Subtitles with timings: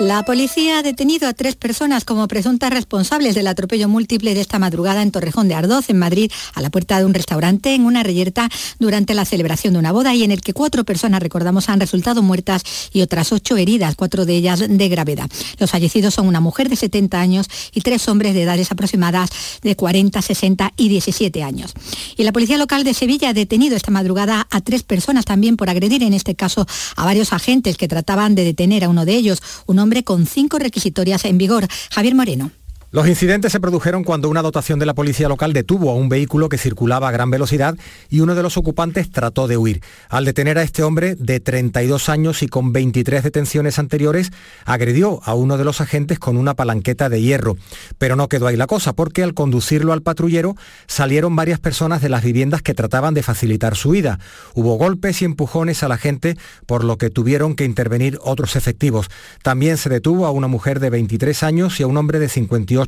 [0.00, 4.58] La policía ha detenido a tres personas como presuntas responsables del atropello múltiple de esta
[4.58, 8.02] madrugada en Torrejón de Ardoz, en Madrid, a la puerta de un restaurante en una
[8.02, 8.48] reyerta
[8.78, 12.22] durante la celebración de una boda y en el que cuatro personas, recordamos, han resultado
[12.22, 12.62] muertas
[12.94, 15.28] y otras ocho heridas, cuatro de ellas de gravedad.
[15.58, 19.28] Los fallecidos son una mujer de 70 años y tres hombres de edades aproximadas
[19.60, 21.74] de 40, 60 y 17 años.
[22.16, 25.68] Y la policía local de Sevilla ha detenido esta madrugada a tres personas también por
[25.68, 29.42] agredir, en este caso, a varios agentes que trataban de detener a uno de ellos,
[29.66, 31.66] un hombre con cinco requisitorias en vigor.
[31.90, 32.50] Javier Moreno.
[32.92, 36.48] Los incidentes se produjeron cuando una dotación de la policía local detuvo a un vehículo
[36.48, 37.76] que circulaba a gran velocidad
[38.08, 39.80] y uno de los ocupantes trató de huir.
[40.08, 44.32] Al detener a este hombre de 32 años y con 23 detenciones anteriores,
[44.64, 47.56] agredió a uno de los agentes con una palanqueta de hierro.
[47.98, 50.56] Pero no quedó ahí la cosa, porque al conducirlo al patrullero
[50.88, 54.18] salieron varias personas de las viviendas que trataban de facilitar su huida.
[54.54, 56.36] Hubo golpes y empujones a la gente,
[56.66, 59.06] por lo que tuvieron que intervenir otros efectivos.
[59.44, 62.79] También se detuvo a una mujer de 23 años y a un hombre de 58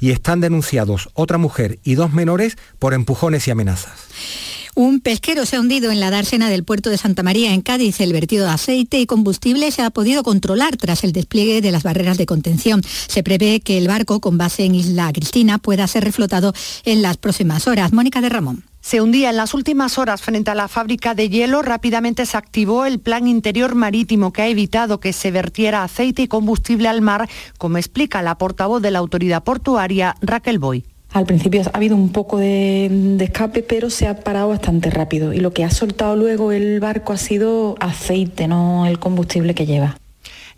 [0.00, 3.92] y están denunciados otra mujer y dos menores por empujones y amenazas.
[4.74, 8.00] Un pesquero se ha hundido en la dársena del puerto de Santa María en Cádiz.
[8.00, 11.82] El vertido de aceite y combustible se ha podido controlar tras el despliegue de las
[11.82, 12.82] barreras de contención.
[12.84, 17.16] Se prevé que el barco con base en Isla Cristina pueda ser reflotado en las
[17.16, 17.92] próximas horas.
[17.92, 18.62] Mónica de Ramón.
[18.88, 21.60] Se hundía en las últimas horas frente a la fábrica de hielo.
[21.60, 26.26] Rápidamente se activó el plan interior marítimo que ha evitado que se vertiera aceite y
[26.26, 27.28] combustible al mar,
[27.58, 30.86] como explica la portavoz de la autoridad portuaria, Raquel Boy.
[31.12, 35.34] Al principio ha habido un poco de, de, escape, pero se ha parado bastante rápido.
[35.34, 39.66] Y lo que ha soltado luego el barco ha sido aceite, no el combustible que
[39.66, 39.98] lleva.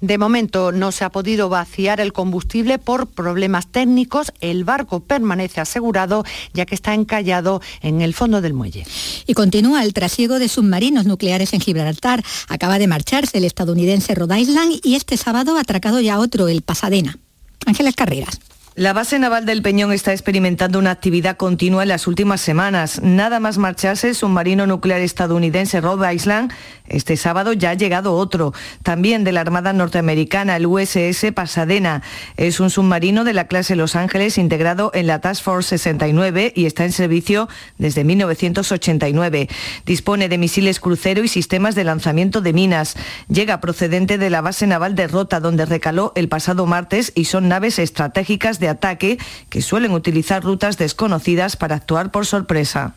[0.01, 4.33] De momento no se ha podido vaciar el combustible por problemas técnicos.
[4.41, 8.87] El barco permanece asegurado ya que está encallado en el fondo del muelle.
[9.27, 12.25] Y continúa el trasiego de submarinos nucleares en Gibraltar.
[12.49, 16.63] Acaba de marcharse el estadounidense Rhode Island y este sábado ha atracado ya otro, el
[16.63, 17.19] Pasadena.
[17.67, 18.41] Ángeles Carreras.
[18.77, 23.03] La base naval del Peñón está experimentando una actividad continua en las últimas semanas.
[23.03, 26.53] Nada más marcharse el submarino nuclear estadounidense Rhode Island,
[26.87, 28.55] este sábado ya ha llegado otro,
[28.85, 32.03] también de la Armada norteamericana, el USS Pasadena.
[32.37, 36.67] Es un submarino de la clase Los Ángeles integrado en la Task Force 69 y
[36.67, 39.49] está en servicio desde 1989.
[39.85, 42.95] Dispone de misiles crucero y sistemas de lanzamiento de minas.
[43.29, 47.49] Llega procedente de la base naval de Rota, donde recaló el pasado martes y son
[47.49, 52.95] naves estratégicas de ataque que suelen utilizar rutas desconocidas para actuar por sorpresa.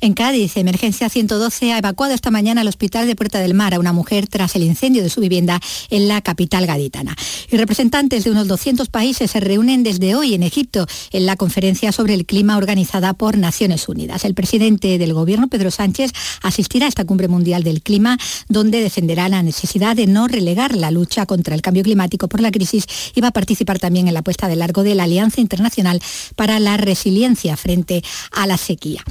[0.00, 3.78] En Cádiz, Emergencia 112 ha evacuado esta mañana al hospital de Puerta del Mar a
[3.78, 7.14] una mujer tras el incendio de su vivienda en la capital gaditana.
[7.50, 11.92] Y representantes de unos 200 países se reúnen desde hoy en Egipto en la conferencia
[11.92, 14.24] sobre el clima organizada por Naciones Unidas.
[14.24, 16.12] El presidente del gobierno, Pedro Sánchez,
[16.42, 18.18] asistirá a esta cumbre mundial del clima,
[18.48, 22.50] donde defenderá la necesidad de no relegar la lucha contra el cambio climático por la
[22.50, 26.00] crisis y va a participar también en la puesta de largo de la Alianza Internacional
[26.36, 29.02] para la Resiliencia frente a la sequía.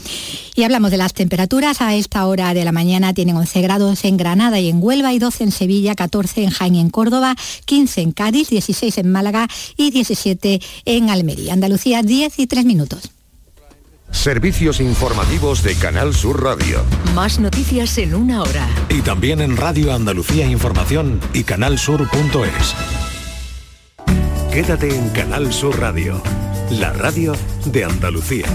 [0.56, 1.82] Y hablamos de las temperaturas.
[1.82, 5.20] A esta hora de la mañana tienen 11 grados en Granada y en Huelva y
[5.20, 7.36] 12 en Sevilla, 14 en Jaén y en Córdoba,
[7.66, 9.48] 15 en Cádiz, 16 en Málaga
[9.78, 11.54] y 17 en Almería.
[11.54, 13.12] Andalucía, 10 y 3 minutos.
[14.12, 16.84] Servicios informativos de Canal Sur Radio.
[17.16, 18.68] Más noticias en una hora.
[18.90, 23.11] Y también en Radio Andalucía Información y canalsur.es.
[24.52, 26.22] Quédate en Canal Sur Radio,
[26.72, 27.32] la radio
[27.68, 28.46] de Andalucía.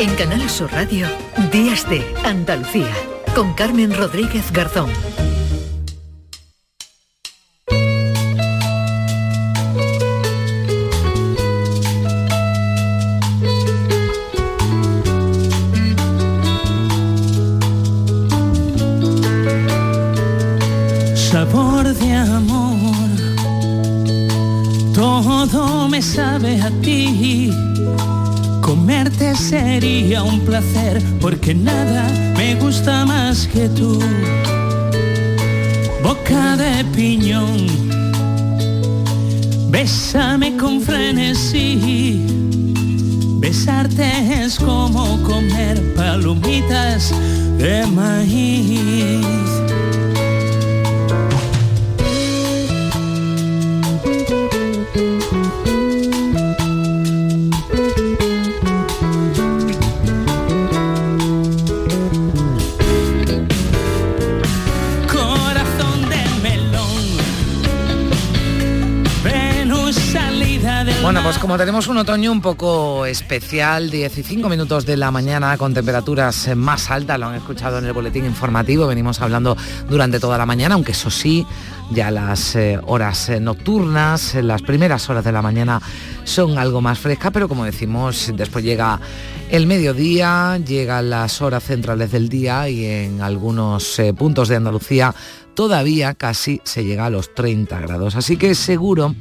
[0.00, 1.06] En Canal Sur Radio,
[1.52, 2.92] Días de Andalucía,
[3.36, 4.90] con Carmen Rodríguez Garzón.
[31.20, 33.98] Porque nada me gusta más que tú.
[36.02, 37.66] Boca de piñón,
[39.70, 41.67] bésame con frenesí.
[71.98, 77.26] Un otoño un poco especial, 15 minutos de la mañana con temperaturas más altas, lo
[77.26, 79.56] han escuchado en el boletín informativo, venimos hablando
[79.88, 81.44] durante toda la mañana, aunque eso sí,
[81.90, 85.82] ya las eh, horas eh, nocturnas, las primeras horas de la mañana
[86.22, 89.00] son algo más frescas, pero como decimos, después llega
[89.50, 95.12] el mediodía, llegan las horas centrales del día y en algunos eh, puntos de Andalucía
[95.54, 98.14] todavía casi se llega a los 30 grados.
[98.14, 99.16] Así que seguro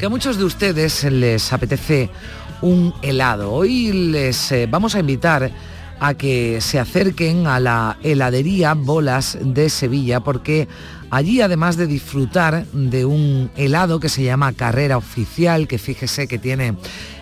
[0.00, 2.08] que a muchos de ustedes les apetece
[2.62, 3.52] un helado.
[3.52, 5.50] Hoy les eh, vamos a invitar
[6.00, 10.68] a que se acerquen a la heladería Bolas de Sevilla porque
[11.10, 16.38] allí además de disfrutar de un helado que se llama Carrera Oficial, que fíjese que
[16.38, 16.76] tiene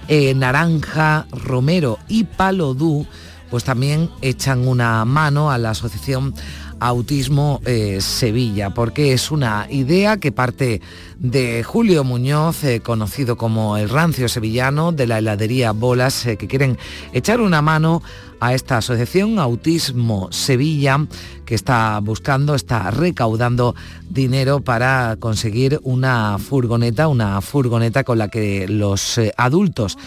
[0.07, 3.09] eh, naranja, romero y palodú,
[3.51, 6.33] pues también echan una mano a la asociación
[6.81, 10.81] Autismo eh, Sevilla, porque es una idea que parte
[11.19, 16.47] de Julio Muñoz, eh, conocido como el rancio sevillano de la heladería Bolas, eh, que
[16.47, 16.79] quieren
[17.13, 18.03] echar una mano
[18.41, 21.07] a esta asociación Autismo Sevilla,
[21.45, 23.75] que está buscando, está recaudando
[24.09, 29.99] dinero para conseguir una furgoneta, una furgoneta con la que los adultos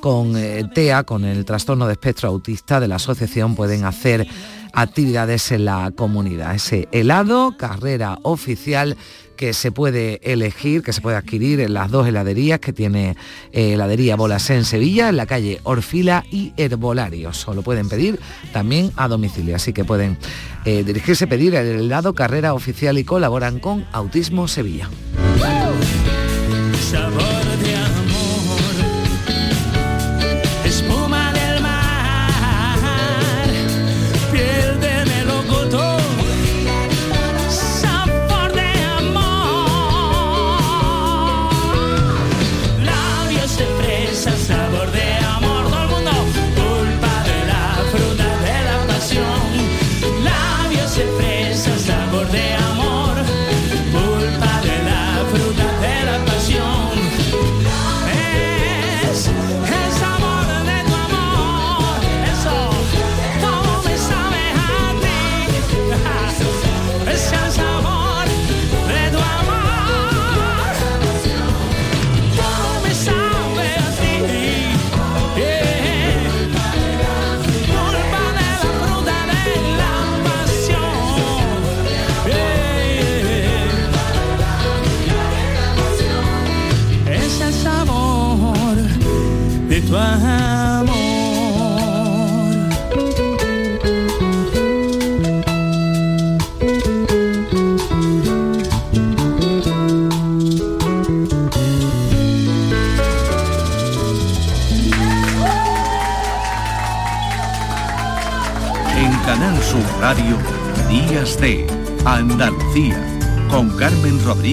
[0.00, 0.34] con
[0.72, 4.26] TEA, con el trastorno de espectro autista de la asociación, pueden hacer
[4.72, 6.54] actividades en la comunidad.
[6.54, 8.96] Ese helado, carrera oficial
[9.40, 13.16] que se puede elegir, que se puede adquirir en las dos heladerías que tiene
[13.52, 17.48] eh, heladería Bolas en Sevilla, en la calle Orfila y Herbolarios.
[17.48, 18.20] O lo pueden pedir
[18.52, 20.18] también a domicilio, así que pueden
[20.66, 24.90] eh, dirigirse, pedir el helado, carrera oficial y colaboran con Autismo Sevilla.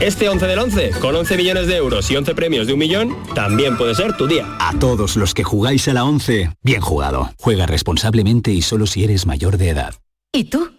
[0.00, 3.16] Este 11 del 11, con 11 millones de euros y 11 premios de un millón,
[3.34, 4.46] también puede ser tu día.
[4.58, 7.30] A todos los que jugáis a la 11, bien jugado.
[7.38, 9.94] Juega responsablemente y solo si eres mayor de edad.
[10.32, 10.70] ¿Y tú?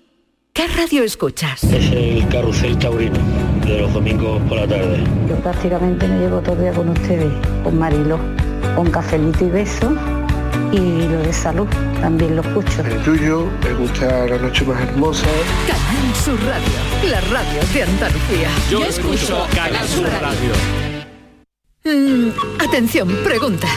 [0.51, 1.63] ¿Qué radio escuchas?
[1.63, 3.19] Es el Carrusel Taurino,
[3.65, 5.03] de los domingos por la tarde.
[5.27, 8.19] Yo prácticamente me llevo todo el día con ustedes, con Marilo,
[8.75, 9.95] con cafelito y beso
[10.73, 11.67] y lo de salud
[12.01, 12.81] también lo escucho.
[12.81, 15.27] El tuyo, me gusta la noche más hermosa.
[15.67, 18.49] Canal Sur Radio, la radio de Andalucía.
[18.69, 20.51] Yo, escucho Canal Sur Radio.
[21.85, 23.67] Mm, atención, pregunta.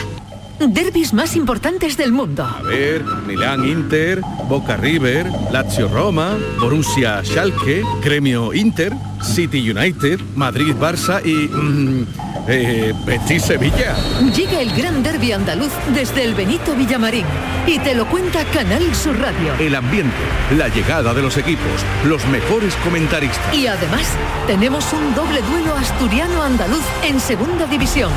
[0.59, 2.43] Derbis más importantes del mundo.
[2.43, 10.75] A ver, Milán Inter, Boca River, Lazio Roma, Borussia Schalke, Gremio Inter, City United, Madrid
[10.79, 11.47] Barça y...
[11.47, 12.05] mm,
[12.47, 13.95] eh, Betis Sevilla.
[14.33, 17.25] Llega el gran derby andaluz desde el Benito Villamarín
[17.65, 19.53] y te lo cuenta Canal Sur Radio.
[19.59, 20.15] El ambiente,
[20.57, 23.53] la llegada de los equipos, los mejores comentaristas.
[23.53, 24.07] Y además
[24.47, 28.11] tenemos un doble duelo asturiano-andaluz en segunda división.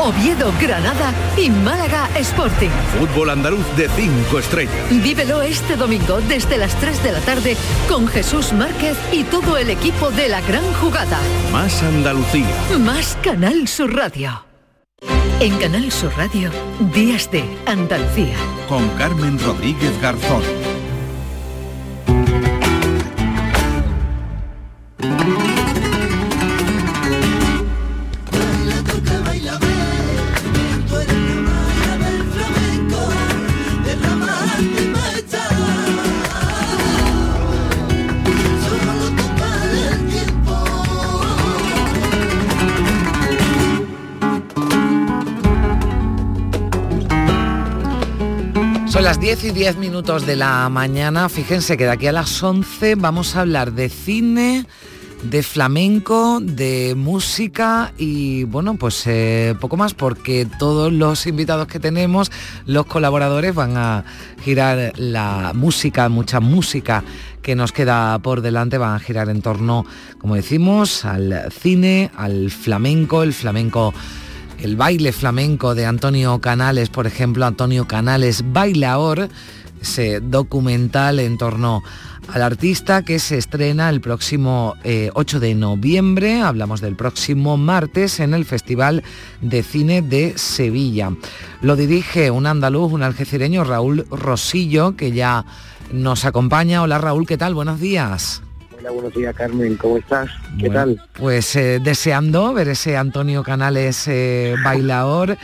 [0.00, 2.70] Oviedo, Granada y Málaga Sporting.
[2.98, 4.74] Fútbol andaluz de cinco estrellas.
[4.90, 7.56] Vívelo este domingo desde las 3 de la tarde
[7.88, 11.18] con Jesús Márquez y todo el equipo de la gran jugada.
[11.52, 12.54] Más Andalucía.
[12.80, 14.44] Más Canal Sur Radio.
[15.40, 16.50] En Canal Sur Radio,
[16.94, 18.36] Días de Andalucía.
[18.68, 20.42] Con Carmen Rodríguez Garzón.
[49.12, 52.94] Las 10 y 10 minutos de la mañana, fíjense que de aquí a las 11
[52.94, 54.64] vamos a hablar de cine,
[55.22, 61.78] de flamenco, de música y bueno, pues eh, poco más porque todos los invitados que
[61.78, 62.32] tenemos,
[62.64, 64.04] los colaboradores van a
[64.42, 67.04] girar la música, mucha música
[67.42, 69.84] que nos queda por delante, van a girar en torno,
[70.16, 73.92] como decimos, al cine, al flamenco, el flamenco
[74.62, 79.28] el baile flamenco de Antonio Canales, por ejemplo, Antonio Canales Bailaor,
[79.80, 81.82] ese documental en torno
[82.28, 88.20] al artista que se estrena el próximo 8 eh, de noviembre, hablamos del próximo martes
[88.20, 89.02] en el Festival
[89.40, 91.10] de Cine de Sevilla.
[91.60, 95.44] Lo dirige un andaluz, un algecireño, Raúl Rosillo, que ya
[95.92, 96.82] nos acompaña.
[96.82, 97.54] Hola Raúl, ¿qué tal?
[97.54, 98.42] Buenos días.
[98.82, 100.28] Hola, buenos días Carmen, ¿cómo estás?
[100.58, 101.00] ¿Qué tal?
[101.12, 105.38] Pues eh, deseando ver ese Antonio Canales eh, bailador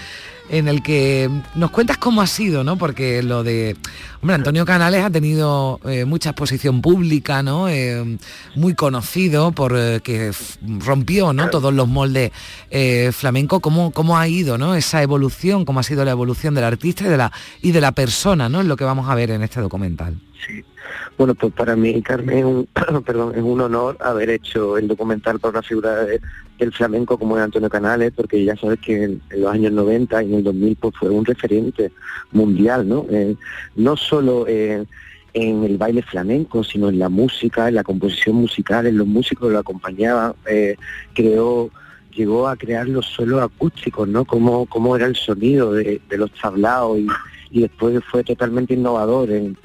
[0.48, 2.76] en el que nos cuentas cómo ha sido, ¿no?
[2.76, 3.76] Porque lo de,
[4.20, 7.68] hombre, Antonio Canales ha tenido eh, mucha exposición pública, ¿no?
[7.68, 8.18] Eh,
[8.56, 10.32] muy conocido por eh, que
[10.78, 11.50] rompió, ¿no?
[11.50, 12.32] Todos los moldes
[13.12, 13.60] flamenco.
[13.60, 14.74] ¿Cómo, ¿Cómo ha ido, ¿no?
[14.74, 17.92] Esa evolución, cómo ha sido la evolución del artista y de la y de la
[17.92, 18.60] persona, ¿no?
[18.60, 20.16] Es lo que vamos a ver en este documental.
[20.46, 20.64] Sí.
[21.16, 22.68] Bueno, pues para mí, Carmen, es un,
[23.04, 27.42] perdón, es un honor haber hecho el documental por una figura del flamenco como es
[27.42, 30.94] Antonio Canales, porque ya sabes que en, los años 90 y en el 2000 pues
[30.98, 31.90] fue un referente
[32.32, 33.06] mundial, ¿no?
[33.10, 33.36] Eh,
[33.76, 34.86] no solo en
[35.34, 39.52] el baile flamenco, sino en la música, en la composición musical, en los músicos que
[39.52, 40.76] lo acompañaban, eh,
[41.14, 41.70] creó
[42.14, 44.24] llegó a crear los suelos acústicos, ¿no?
[44.24, 47.06] Cómo, cómo era el sonido de, los tablaos y,
[47.52, 49.56] y después fue totalmente innovador en,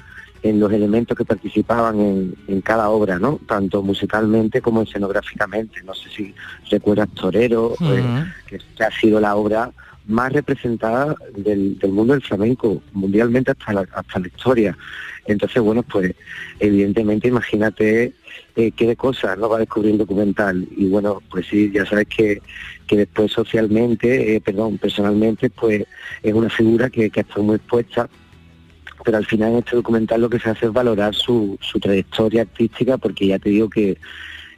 [0.44, 3.40] en los elementos que participaban en, cada obra, ¿no?
[3.48, 5.82] Tanto musicalmente como escenográficamente.
[5.82, 6.34] No sé si
[6.70, 9.70] recuerdas Torero, eh, que, ha sido la obra
[10.06, 14.76] más representada del, mundo del flamenco, mundialmente hasta la, hasta la historia.
[15.24, 16.14] Entonces, bueno, pues
[16.60, 18.12] evidentemente imagínate
[18.54, 20.68] eh, qué de cosas no va a descubrir el documental.
[20.76, 22.42] Y bueno, pues sí, ya sabes que,
[22.86, 25.86] que después socialmente, eh, perdón, personalmente, pues
[26.22, 28.10] es una figura que, que ha estado muy expuesta
[29.04, 32.96] pero al final en este documental lo que se hace es valorar su, trayectoria artística,
[32.98, 33.98] porque ya te digo que,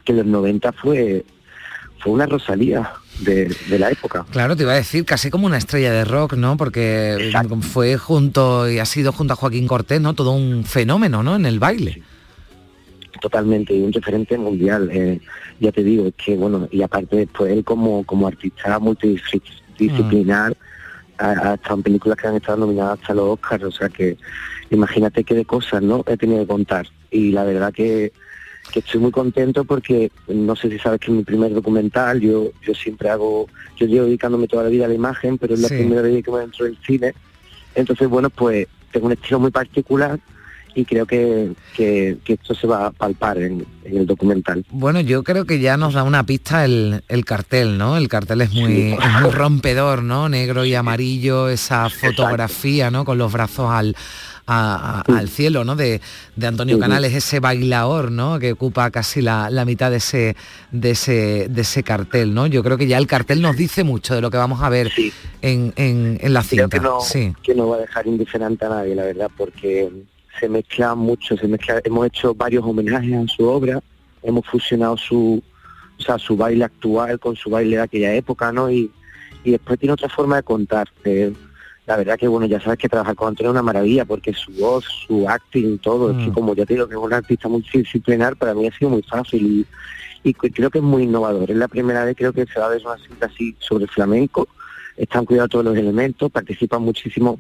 [0.05, 1.25] que los 90 fue,
[1.99, 4.25] fue una Rosalía de, la época.
[4.31, 6.57] Claro, te iba a decir casi como una estrella de rock, ¿no?
[6.57, 10.15] Porque fue junto y ha sido junto a Joaquín Cortés, ¿no?
[10.15, 11.37] Todo un fenómeno, ¿no?
[11.37, 12.03] En el baile.
[13.21, 14.91] Totalmente, y un referente mundial.
[14.93, 15.21] Eh,
[15.59, 20.57] ya te digo, es que bueno, y aparte después él como, como artista multidisciplinar,
[21.19, 24.17] ha, estado en películas que han estado nominadas hasta los Oscars, o sea que
[24.71, 26.87] imagínate qué de cosas no he tenido que contar.
[27.11, 28.13] Y la verdad que,
[28.75, 32.75] estoy muy contento porque no sé si sabes que es mi primer documental, yo, yo
[32.75, 33.47] siempre hago,
[33.77, 36.31] yo llevo dedicándome toda la vida a la imagen, pero es la primera vez que
[36.31, 37.15] me entro del cine.
[37.75, 40.19] Entonces, bueno, pues tengo un estilo muy particular
[40.77, 41.53] y creo que,
[42.27, 44.65] esto se va a palpar en, el documental.
[44.71, 47.97] Bueno, yo creo que ya nos da una pista el, cartel, ¿no?
[47.97, 50.29] El cartel es muy, muy rompedor, ¿no?
[50.29, 53.07] Negro y amarillo, esa fotografía, ¿no?
[53.07, 53.97] Con los brazos al,
[54.47, 55.77] al cielo, ¿no?
[55.77, 56.03] De,
[56.43, 58.39] Antonio Canales, ese bailador, ¿no?
[58.39, 60.37] Que ocupa casi la, mitad de ese,
[60.73, 62.47] de, ese, de ese cartel, ¿no?
[62.47, 64.93] Yo creo que ya el cartel nos dice mucho de lo que vamos a ver
[65.41, 66.69] en, en, la cinta.
[66.69, 66.99] que no,
[67.43, 69.91] que no va a dejar indiferente a nadie, la verdad, porque
[70.39, 73.81] se mezcla mucho, se mezcla, hemos hecho varios homenajes a su obra,
[74.23, 75.43] hemos fusionado su,
[75.99, 78.71] o sea, su baile actual con su baile de aquella época, ¿no?
[78.71, 78.91] Y,
[79.45, 80.89] y después tiene otra forma de contar.
[81.87, 84.51] la verdad que bueno, ya sabes que trabajar con Antonio es una maravilla porque su
[84.53, 86.35] voz, su acting, todo, es que mm.
[86.35, 89.67] como ya te digo que es un artista multidisciplinar, para mí ha sido muy fácil
[90.25, 91.49] y, creo que es muy innovador.
[91.49, 94.49] Es la primera vez creo que se va a ver una cinta así sobre flamenco,
[94.97, 97.39] están cuidados todos los elementos, participan muchísimos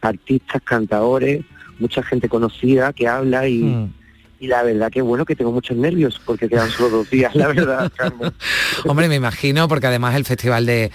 [0.00, 1.44] artistas, cantadores,
[1.78, 3.92] mucha gente conocida que habla y, mm.
[4.40, 7.48] y la verdad que bueno que tengo muchos nervios porque quedan solo dos días, la
[7.48, 7.92] verdad,
[8.86, 10.90] Hombre, me imagino, porque además el Festival de,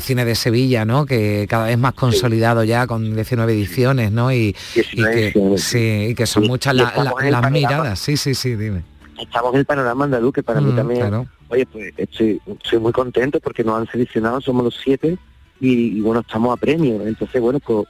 [0.00, 1.06] Cine de Sevilla, ¿no?
[1.06, 4.32] Que cada vez más consolidado ya con 19 ediciones, ¿no?
[4.32, 7.98] Y, que, sí, y que son muchas las miradas.
[7.98, 8.82] Sí, sí, sí, dime.
[9.18, 11.28] Estamos en el panorama andaluz, que para mí mm, también...
[11.48, 15.16] Oye, pues estoy, estoy muy contento porque nos han seleccionado, somos los siete,
[15.60, 17.06] y, y bueno, estamos a premio.
[17.06, 17.86] Entonces, bueno, pues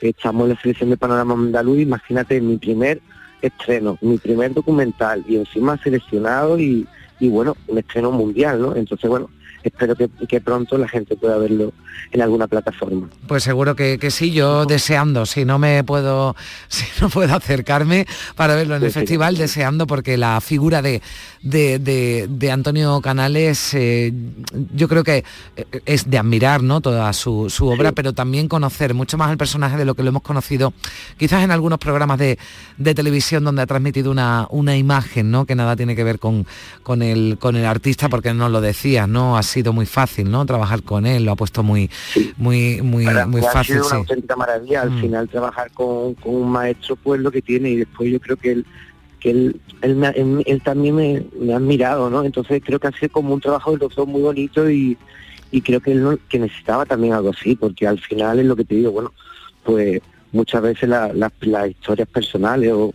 [0.00, 3.00] estamos en la selección de Panorama Andaluz, imagínate mi primer
[3.42, 6.86] estreno, mi primer documental y encima seleccionado y,
[7.20, 8.76] bueno, un estreno mundial, ¿no?
[8.76, 9.30] Entonces, bueno,
[9.62, 11.72] espero que, que pronto la gente pueda verlo
[12.12, 13.08] en alguna plataforma.
[13.26, 16.34] Pues seguro que, que sí, yo deseando, si no me puedo,
[16.68, 19.00] si no puedo acercarme para verlo en el sí.
[19.00, 21.02] festival, deseando porque la figura de,
[21.42, 24.12] de, de- de Antonio Canales, eh,
[24.74, 25.24] yo creo que
[25.56, 26.80] eh, es de admirar ¿no?
[26.80, 30.08] toda su, su obra, pero también conocer mucho más el personaje de lo que lo
[30.10, 30.72] hemos conocido,
[31.16, 32.38] quizás en algunos programas de,
[32.76, 35.44] de televisión donde ha transmitido una, una imagen, ¿no?
[35.46, 36.46] Que nada tiene que ver con,
[36.82, 39.36] con, el, con el artista, porque no lo decías, ¿no?
[39.36, 40.46] Ha sido muy fácil, ¿no?
[40.46, 41.90] Trabajar con él, lo ha puesto muy,
[42.36, 43.74] muy, muy, Para muy mí ha fácil.
[43.76, 44.82] sido una auténtica maravilla.
[44.82, 45.00] Al Mm.
[45.00, 48.52] final trabajar con, con un maestro pues lo que tiene y después yo creo que
[48.52, 48.66] él
[49.20, 52.22] que él, él, también me, me ha admirado, ¿no?
[52.22, 54.96] Entonces creo que ha sido como un trabajo de los dos muy bonito y,
[55.50, 58.54] y creo que él no- que necesitaba también algo así, porque al final es lo
[58.54, 59.12] que te digo, bueno,
[59.64, 60.00] pues
[60.30, 62.94] muchas veces la- la- las historias personales o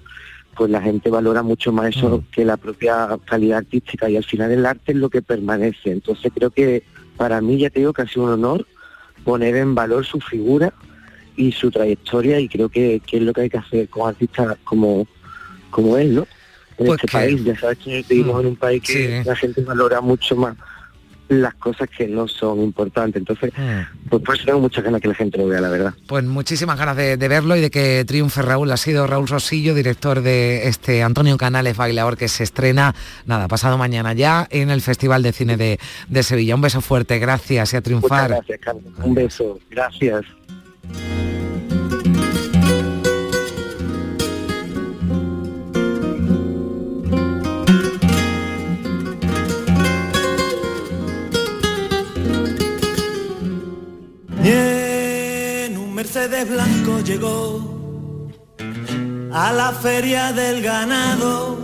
[0.56, 4.52] pues la gente valora mucho más eso que la propia calidad artística y al final
[4.52, 5.92] el arte es lo que permanece.
[5.92, 6.84] Entonces creo que
[7.18, 8.66] para mí ya te digo que ha sido un honor
[9.24, 10.74] poner en valor su figura
[11.36, 14.58] y su trayectoria y creo que, que es lo que hay que hacer con artistas
[14.64, 15.08] como,
[15.72, 16.28] como él, ¿no?
[16.78, 19.28] En Pues este que- país, ya sabes que vivimos Mm, en un país que sí.
[19.28, 20.56] la gente valora mucho más
[21.30, 23.20] las cosas que no son importantes.
[23.20, 24.08] Entonces, Mm.
[24.10, 25.94] pues por eso tengo muchas ganas que la gente lo vea, la verdad.
[26.08, 28.72] Pues muchísimas ganas de, de verlo y de que triunfe Raúl.
[28.72, 32.94] Ha sido Raúl Rosillo, director de este Antonio Canales Bailador que se estrena,
[33.26, 36.56] nada, pasado mañana ya en el Festival de Cine de, de Sevilla.
[36.56, 38.30] Un beso fuerte, gracias y a Muchas triunfar.
[38.30, 38.94] gracias, Carmen.
[39.02, 39.60] Un beso.
[39.72, 40.26] Gracias.
[56.04, 58.30] Mercedes blanco llegó
[59.32, 61.58] a la feria del ganado.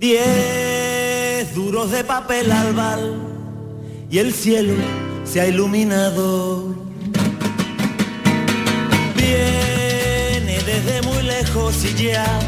[0.00, 3.20] Diez duros de papel albal
[4.10, 4.72] y el cielo
[5.24, 6.74] se ha iluminado.
[9.16, 12.40] Viene desde muy lejos y ya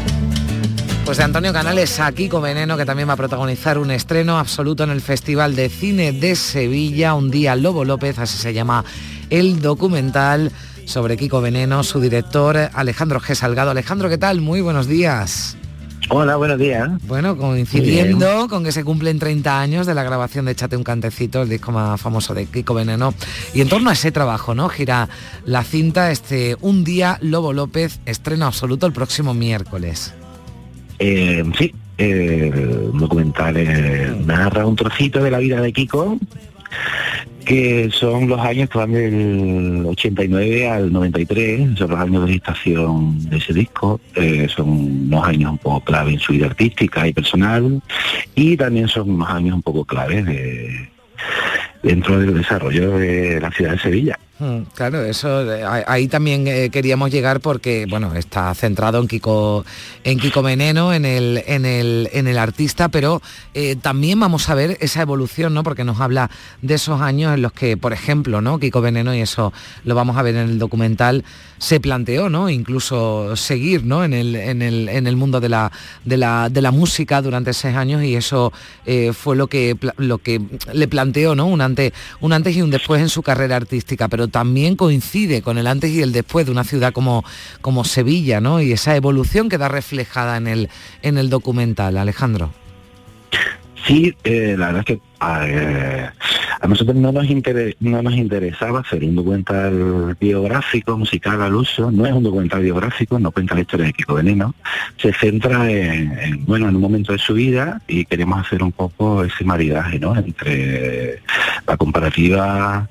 [1.05, 4.83] Pues de Antonio Canales a Kiko Veneno, que también va a protagonizar un estreno absoluto
[4.83, 8.83] en el Festival de Cine de Sevilla, un día Lobo López, así se llama
[9.29, 10.51] el documental
[10.85, 13.35] sobre Kiko Veneno, su director Alejandro G.
[13.35, 13.71] Salgado.
[13.71, 14.41] Alejandro, ¿qué tal?
[14.41, 15.57] Muy buenos días.
[16.09, 16.89] Hola, buenos días.
[17.05, 21.41] Bueno, coincidiendo con que se cumplen 30 años de la grabación de Échate un cantecito,
[21.41, 23.13] el disco más famoso de Kiko Veneno.
[23.53, 24.69] Y en torno a ese trabajo, ¿no?
[24.69, 25.09] Gira
[25.43, 30.13] la cinta este Un día Lobo López, estreno absoluto el próximo miércoles.
[30.99, 36.17] Eh, sí, eh, el documental eh, narra un trocito de la vida de Kiko,
[37.45, 43.29] que son los años que van del 89 al 93, son los años de gestación
[43.29, 47.13] de ese disco, eh, son unos años un poco clave en su vida artística y
[47.13, 47.81] personal,
[48.35, 50.89] y también son unos años un poco clave de-
[51.83, 54.19] dentro del desarrollo de la ciudad de Sevilla.
[54.39, 55.43] Mm, Claro, eso
[55.87, 59.65] ahí- también eh, queríamos llegar porque bueno está centrado en Kiko
[60.03, 63.19] en Kiko Veneno, en el en el en el artista, pero
[63.55, 65.63] eh, también vamos a ver esa evolución, ¿no?
[65.63, 66.29] Porque nos habla
[66.61, 68.59] de esos años en los que, por ejemplo, ¿no?
[68.59, 69.53] Kiko Veneno y eso
[69.85, 71.23] lo vamos a ver en el documental
[71.57, 72.47] se planteó, ¿no?
[72.51, 74.03] Incluso seguir, ¿no?
[74.03, 75.71] En el en el en el mundo de la
[76.05, 78.53] de la de la música durante seis años y eso
[78.85, 80.39] eh, fue lo que lo que
[80.73, 81.47] le planteó, ¿no?
[81.47, 85.57] Un antes un antes y un después en su carrera artística, pero también coincide con
[85.57, 87.23] el antes y el después de una ciudad como,
[87.61, 88.61] como Sevilla, ¿no?
[88.61, 90.69] Y esa evolución queda reflejada en el,
[91.01, 92.51] en el documental, Alejandro.
[93.87, 95.01] Sí, eh, la verdad es que
[95.45, 96.09] eh,
[96.59, 97.25] a nosotros no nos,
[97.79, 103.17] no nos interesaba hacer un documental biográfico, musical al uso, no es un documental biográfico,
[103.17, 104.55] no cuenta la historia de Kiko Veneno,
[104.97, 108.73] se centra en, en, bueno, en un momento de su vida y queremos hacer un
[108.73, 110.17] poco ese maridaje, ¿no?
[110.17, 111.21] Entre
[111.65, 112.89] la comparativa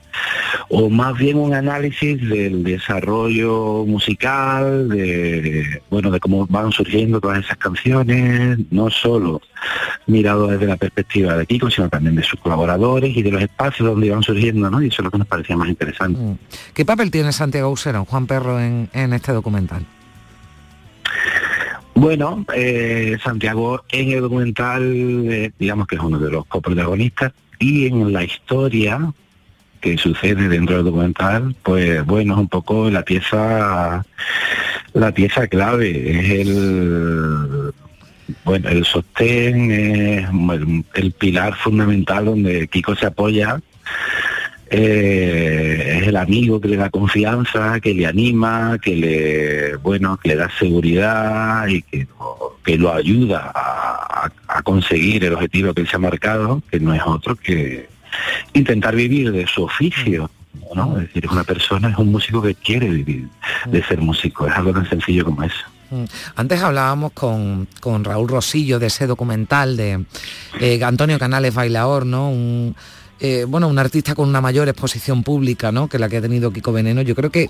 [0.69, 7.45] o más bien un análisis del desarrollo musical, de bueno, de cómo van surgiendo todas
[7.45, 9.41] esas canciones, no solo
[10.07, 13.89] mirado desde la perspectiva de Kiko, sino también de sus colaboradores y de los espacios
[13.89, 14.83] donde iban surgiendo, ¿no?
[14.83, 16.19] Y eso es lo que nos parecía más interesante.
[16.75, 19.85] ¿Qué papel tiene Santiago Usera, Juan Perro, en, en este documental?
[21.95, 24.83] Bueno, eh, Santiago en el documental,
[25.31, 29.01] eh, digamos que es uno de los coprotagonistas, y en la historia
[29.87, 34.05] que sucede dentro del documental, pues bueno, es un poco la pieza,
[34.95, 37.73] la pieza clave, es el
[38.45, 40.29] bueno, el sostén es
[40.95, 43.61] el, pilar fundamental donde Kiko se apoya.
[44.69, 50.31] Eh, es el amigo que le da confianza, que le anima, que le bueno, que
[50.31, 52.09] le da seguridad y que,
[52.65, 56.93] que lo ayuda a- a conseguir el objetivo que él se ha marcado, que no
[56.93, 57.89] es otro que,
[58.53, 60.31] intentar vivir de su oficio.
[60.75, 60.99] ¿no?
[60.99, 63.29] Es decir, es una persona, es un músico que quiere vivir
[63.67, 65.65] de ser músico, es algo tan sencillo como eso.
[65.91, 66.05] Mm.
[66.35, 70.05] Antes hablábamos con, con Raúl Rosillo de ese documental de
[70.61, 72.31] eh, Antonio Canales Bailaor, ¿no?
[72.31, 72.75] Un,
[73.19, 75.89] eh, bueno, un artista con una mayor exposición pública ¿no?
[75.89, 77.01] que la que ha tenido Kiko Veneno.
[77.01, 77.49] Yo creo que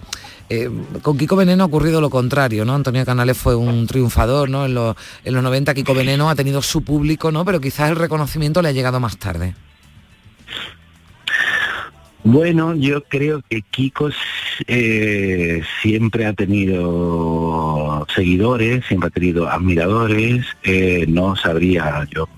[0.48, 0.70] eh,
[1.02, 2.74] con Kiko Veneno ha ocurrido lo contrario, ¿no?
[2.74, 4.66] Antonio Canales fue un triunfador, ¿no?
[4.66, 7.44] En los, en los 90 Kiko Veneno ha tenido su público, ¿no?
[7.44, 9.55] Pero quizás el reconocimiento le ha llegado más tarde.
[12.28, 14.10] Bueno, yo creo que Kiko
[14.66, 22.28] eh, siempre ha tenido seguidores, siempre ha tenido admiradores, eh, no sabría yo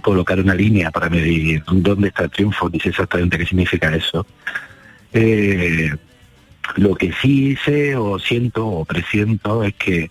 [0.00, 4.26] colocar una línea para medir dónde está el triunfo, ni sé exactamente qué significa eso.
[5.12, 5.94] Eh,
[6.74, 10.10] lo que sí sé o siento o presiento es que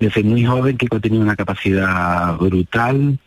[0.00, 3.18] desde muy joven Kiko tenido una capacidad brutal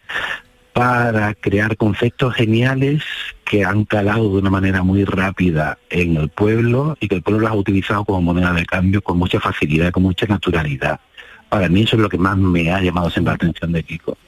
[0.78, 3.02] para crear conceptos geniales
[3.46, 7.42] que han calado de una manera muy rápida en el pueblo y que el pueblo
[7.42, 11.00] los ha utilizado como moneda de cambio con mucha facilidad, con mucha naturalidad.
[11.50, 14.20] Para mí eso es lo que más me ha llamado siempre la atención de Kiko.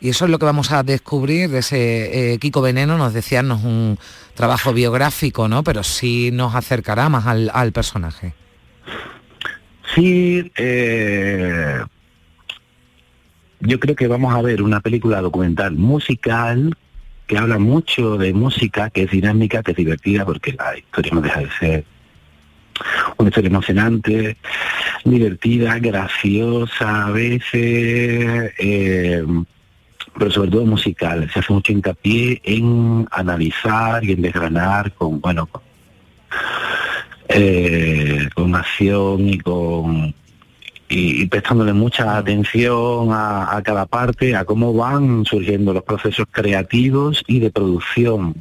[0.00, 3.46] Y eso es lo que vamos a descubrir de ese eh, Kiko Veneno, nos decían,
[3.46, 3.96] no es un
[4.34, 5.62] trabajo biográfico, ¿no?
[5.62, 8.34] Pero sí nos acercará más al, personaje.
[9.94, 11.84] Sí, eh,
[13.64, 16.76] yo creo que vamos a ver una película documental musical
[17.26, 21.20] que habla mucho de música, que es dinámica, que es divertida, porque la historia no
[21.22, 21.84] deja de ser
[23.16, 24.36] una historia emocionante,
[25.04, 29.24] divertida, graciosa a veces, eh,
[30.18, 31.30] pero sobre todo musical.
[31.32, 35.48] Se hace mucho hincapié en analizar y en desgranar con, bueno,
[37.28, 40.14] eh, con acción y con
[40.88, 47.40] y, prestándole mucha atención a, cada parte, a cómo van surgiendo los procesos creativos y
[47.40, 48.34] de producción.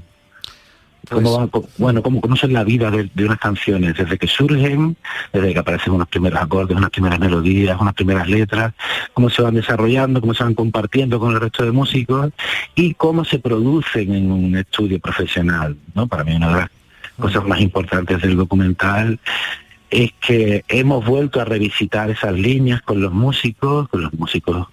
[1.09, 4.95] Cómo pues bueno, cómo conocen la vida de, unas canciones, desde que surgen,
[5.33, 8.73] desde que aparecen unos primeros acordes, unas primeras melodías, unas primeras letras,
[9.13, 12.31] cómo se van desarrollando, cómo se van compartiendo con el resto de músicos
[12.73, 15.75] y cómo se producen en un estudio profesional.
[15.93, 16.07] ¿no?
[16.07, 16.69] Para mí una de las
[17.19, 19.19] cosas más importantes del documental
[19.93, 24.67] es que hemos vuelto a revisitar esas líneas con los músicos, con los músicos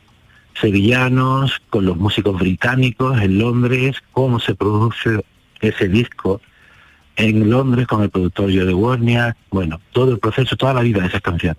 [0.58, 5.22] sevillanos, con los músicos británicos en Londres, cómo se produce
[5.60, 6.40] ese disco
[7.16, 11.02] en Londres con el productor Joe de Warnia, bueno, todo el proceso, toda la vida
[11.02, 11.54] de esa canción.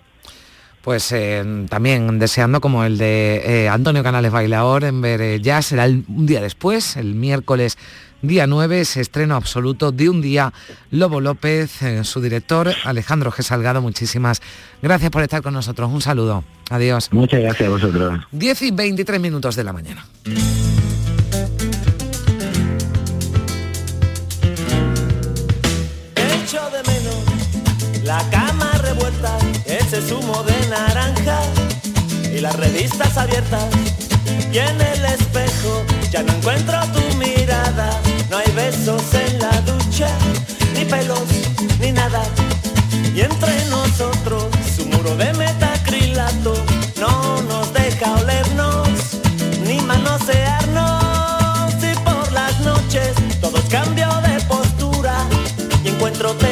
[0.82, 5.62] Pues eh, también deseando como el de eh, Antonio Canales Bailaor en ver eh, ya
[5.62, 7.78] será un día después, el miércoles
[8.22, 10.52] Día 9 es estreno absoluto de un día.
[10.92, 13.42] Lobo López, eh, su director, Alejandro G.
[13.42, 14.40] Salgado, muchísimas
[14.80, 15.90] gracias por estar con nosotros.
[15.90, 16.44] Un saludo.
[16.70, 17.08] Adiós.
[17.10, 18.20] Muchas gracias a vosotros.
[18.30, 20.06] 10 y 23 minutos de la mañana.
[26.14, 30.51] Echo de menos la cama revuelta, ese zumo de naranja y
[32.42, 33.64] las revistas abiertas
[34.52, 38.00] y en el espejo ya no encuentro tu mirada.
[38.30, 40.08] No hay besos en la ducha,
[40.74, 41.22] ni pelos,
[41.80, 42.24] ni nada.
[43.14, 46.54] Y entre nosotros su muro de metacrilato
[46.98, 48.88] no nos deja olernos,
[49.64, 51.74] ni manosearnos.
[51.80, 55.14] Y por las noches todos cambio de postura
[55.84, 56.51] y encuentro telarañas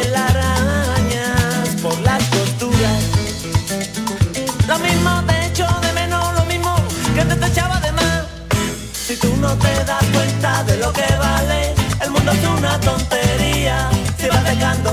[12.90, 13.90] tontería.
[14.18, 14.89] Si vas dejando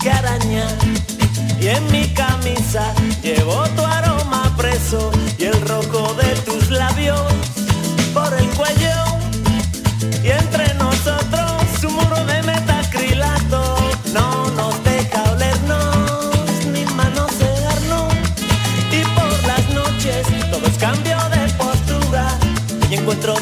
[0.00, 0.66] que araña.
[1.60, 7.20] Y en mi camisa llevo tu aroma preso y el rojo de tus labios
[8.14, 8.96] por el cuello.
[10.24, 13.76] Y entre nosotros su muro de metacrilato
[14.12, 18.12] no nos deja olernos ni manosearnos.
[18.90, 22.26] Y por las noches todo es cambio de postura
[22.90, 23.34] y encuentro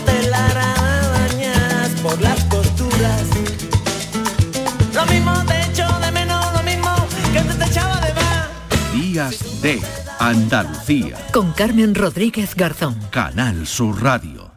[10.48, 11.18] Andalucía.
[11.30, 12.96] Con Carmen Rodríguez Garzón.
[13.10, 14.50] Canal Sur Radio.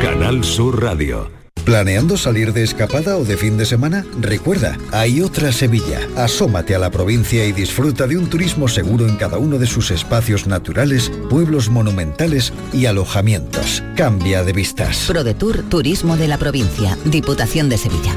[0.00, 1.32] Canal Sur Radio.
[1.64, 4.06] ¿Planeando salir de escapada o de fin de semana?
[4.20, 5.98] Recuerda, hay otra Sevilla.
[6.16, 9.90] Asómate a la provincia y disfruta de un turismo seguro en cada uno de sus
[9.90, 13.82] espacios naturales, pueblos monumentales y alojamientos.
[13.96, 15.06] Cambia de vistas.
[15.08, 18.16] ProDetour Turismo de la Provincia, Diputación de Sevilla.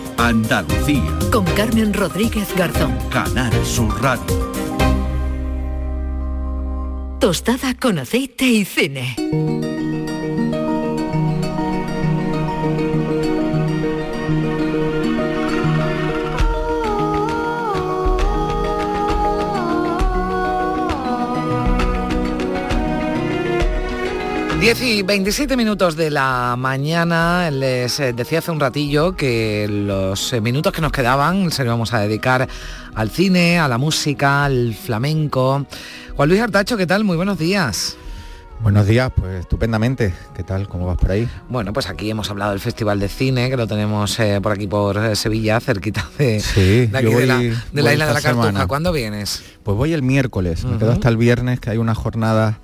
[0.17, 1.19] Andalucía.
[1.31, 2.97] Con Carmen Rodríguez Garzón.
[3.09, 4.51] Canal Sur Radio.
[7.19, 9.15] Tostada con aceite y cine.
[24.61, 30.33] Diez y 27 minutos de la mañana, les eh, decía hace un ratillo que los
[30.33, 32.47] eh, minutos que nos quedaban se los vamos a dedicar
[32.93, 35.65] al cine, a la música, al flamenco.
[36.15, 37.03] Juan Luis Artacho, ¿qué tal?
[37.03, 37.97] Muy buenos días.
[38.61, 40.13] Buenos días, pues estupendamente.
[40.35, 40.67] ¿Qué tal?
[40.67, 41.27] ¿Cómo vas por ahí?
[41.49, 44.67] Bueno, pues aquí hemos hablado del Festival de Cine, que lo tenemos eh, por aquí
[44.67, 48.29] por Sevilla, cerquita de, Sí, de aquí de la, de isla de la Cartuja.
[48.29, 48.67] semana.
[48.67, 49.41] ¿Cuándo vienes?
[49.63, 52.59] Pues voy el miércoles, me quedo hasta el viernes, que hay una jornada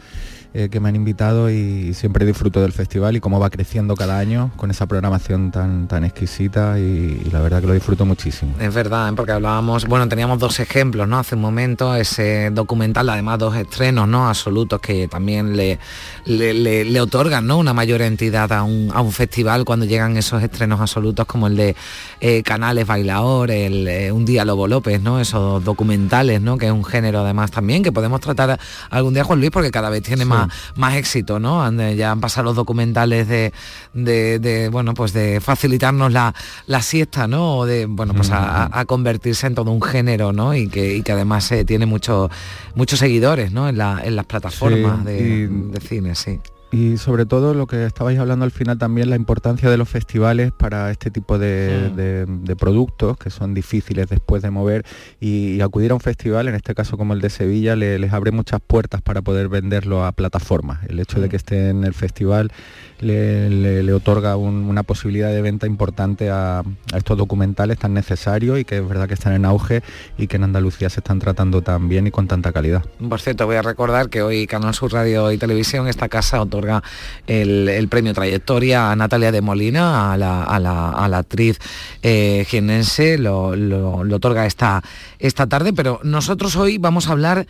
[0.53, 4.17] eh, que me han invitado y siempre disfruto del festival y cómo va creciendo cada
[4.17, 8.53] año con esa programación tan, tan exquisita y, y la verdad que lo disfruto muchísimo.
[8.60, 9.13] Es verdad, ¿eh?
[9.15, 11.19] porque hablábamos, bueno, teníamos dos ejemplos, ¿no?
[11.19, 14.27] Hace un momento, ese documental, además dos estrenos, ¿no?
[14.29, 15.79] Absolutos que también le,
[16.25, 17.57] le, le- le otorgan, ¿no?
[17.57, 21.55] Una mayor entidad a un, a un festival cuando llegan esos estrenos absolutos como el
[21.55, 21.75] de
[22.19, 25.19] eh, Canales Bailaor, el Un día Lobo López, ¿no?
[25.19, 26.57] Esos documentales, ¿no?
[26.57, 29.89] Que es un género además también que podemos tratar algún día, Juan Luis, porque cada
[29.89, 30.37] vez tiene más,
[30.76, 31.63] más éxito, ¿no?
[31.63, 33.54] Han- Ya han pasado los documentales de,
[33.93, 36.34] de- de, bueno, pues de facilitarnos la,
[36.67, 37.58] la siesta, ¿no?
[37.58, 40.54] O de, bueno, pues a, a- a convertirse en todo un género, ¿no?
[40.54, 42.30] Y que, y que además eh, tiene mucho-
[42.76, 43.67] muchos seguidores, ¿no?
[43.69, 46.39] En, la- en las plataformas Sí, de, y- de cine, sí.
[46.69, 50.51] Y sobre todo lo que estabais hablando al final también, la importancia de los festivales
[50.51, 54.86] para este tipo de, de- de productos que son difíciles después de mover
[55.21, 58.12] y, y acudir a un festival, en este caso como el de Sevilla, le- les
[58.12, 60.80] abre muchas puertas para poder venderlo a plataformas.
[60.89, 62.51] El hecho de que esté en el festival
[62.99, 67.93] le, le- le otorga un- una posibilidad de venta importante a, a estos documentales tan
[67.93, 69.84] necesarios y que es verdad que están en auge
[70.17, 72.84] y que en Andalucía se están tratando tan bien y con tanta calidad.
[73.08, 76.84] Por cierto, voy a recordar que hoy Canal Sur Radio y Televisión, esta casa otorga
[77.28, 81.60] el, premio Trayectoria a Natalia de Molina, a la, a la- actriz
[82.02, 84.82] eh, jienense, lo, lo- lo otorga esta,
[85.20, 87.48] esta tarde, pero nosotros hoy vamos a hablar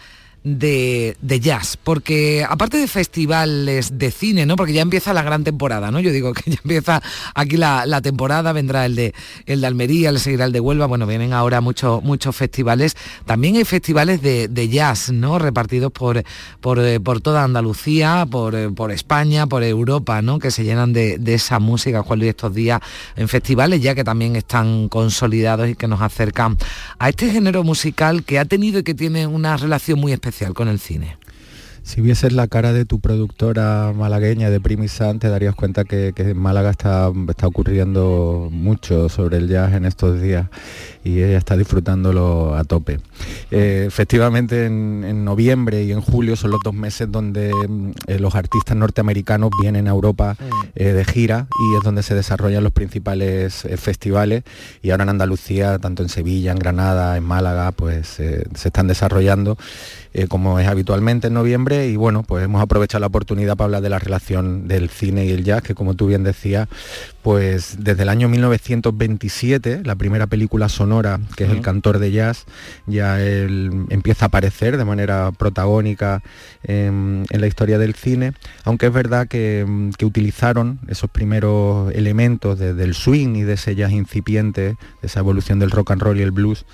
[0.55, 4.55] de, jazz, porque aparte de festivales de cine, ¿no?
[4.55, 5.99] Porque ya empieza la gran temporada, ¿no?
[5.99, 7.01] Yo digo que ya empieza
[7.35, 9.13] aquí la, temporada, vendrá el de
[9.45, 12.95] el de Almería, le seguirá el de Huelva, bueno, vienen ahora muchos muchos festivales.
[13.25, 15.39] También hay festivales de, de jazz, ¿no?
[15.39, 16.23] Repartidos por,
[16.61, 20.39] por, eh, por toda Andalucía, por, eh, por España, por Europa, ¿no?
[20.39, 22.79] Que se llenan de, de esa música, Juan Luis, estos días
[23.15, 26.57] en festivales, ya que también están consolidados y que nos acercan
[26.99, 30.67] a este género musical que ha tenido y que tiene una relación muy especial con
[30.67, 31.17] el cine.
[31.83, 36.23] Si vieses la cara de tu productora malagueña de Primisan, te darías cuenta que, que
[36.23, 40.47] en Málaga está, está ocurriendo mucho sobre el jazz en estos días
[41.07, 42.99] y ella está disfrutándolo a tope.
[43.49, 48.19] Eh, efectivamente, en, en noviembre y en julio son los dos meses donde mm, eh,
[48.19, 50.35] los artistas norteamericanos vienen a Europa
[50.75, 54.43] eh, de gira y es donde se desarrollan los principales festivales.
[54.81, 59.57] Y ahora en Andalucía, tanto en Sevilla, en Granada, en Málaga, pues se están desarrollando
[60.29, 61.87] como es habitualmente en noviembre.
[61.87, 65.31] Y bueno, pues hemos aprovechado la oportunidad para hablar de la relación del cine y
[65.31, 66.67] el jazz, que como tú bien decías,
[67.21, 70.96] pues desde el año 1927, la primera película sonora,
[71.35, 72.45] que es El cantor de jazz,
[72.87, 76.21] ya él empieza a aparecer de manera protagónica
[76.63, 78.33] en, en la historia del cine,
[78.63, 79.65] aunque es verdad que,
[79.97, 84.61] que utilizaron esos primeros elementos de- del swing y de ese jazz incipiente,
[85.01, 86.65] de esa evolución del rock and roll y el blues,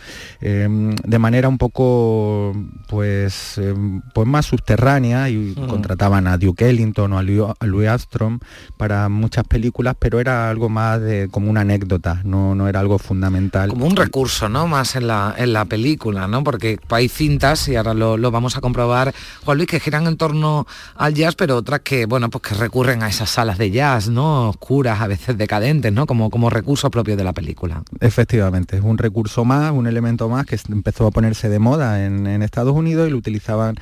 [0.41, 0.67] eh,
[1.03, 2.53] de manera un poco
[2.89, 3.73] pues, eh,
[4.13, 8.39] pues más subterránea y contrataban a Duke Ellington o a Louis, a Louis Armstrong
[8.77, 12.97] para muchas películas, pero era algo más de como una anécdota, no, no era algo
[12.99, 13.69] fundamental.
[13.69, 14.67] Como un recurso, ¿no?
[14.67, 16.43] Más en la, en la película, ¿no?
[16.43, 19.11] Porque hay cintas, y ahora lo, lo vamos a comprobar,
[19.43, 23.01] Juan Luis, que giran en torno al jazz, pero otras que, bueno, pues que recurren
[23.01, 24.49] a esas salas de jazz, ¿no?
[24.49, 26.05] Oscuras, a veces decadentes, ¿no?
[26.05, 27.81] Como, como recurso propio de la película.
[28.01, 32.27] Efectivamente, es un recurso más, un elemento más que empezó a ponerse de moda en,
[32.27, 33.77] en Estados Unidos y lo utilizaban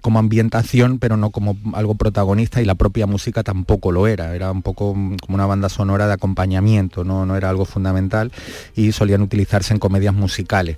[0.00, 4.50] como ambientación, pero no como algo protagonista y la propia música tampoco lo era, era
[4.50, 8.32] un poco como una banda sonora de acompañamiento, no, no era algo fundamental
[8.74, 10.76] y solían utilizarse en comedias musicales.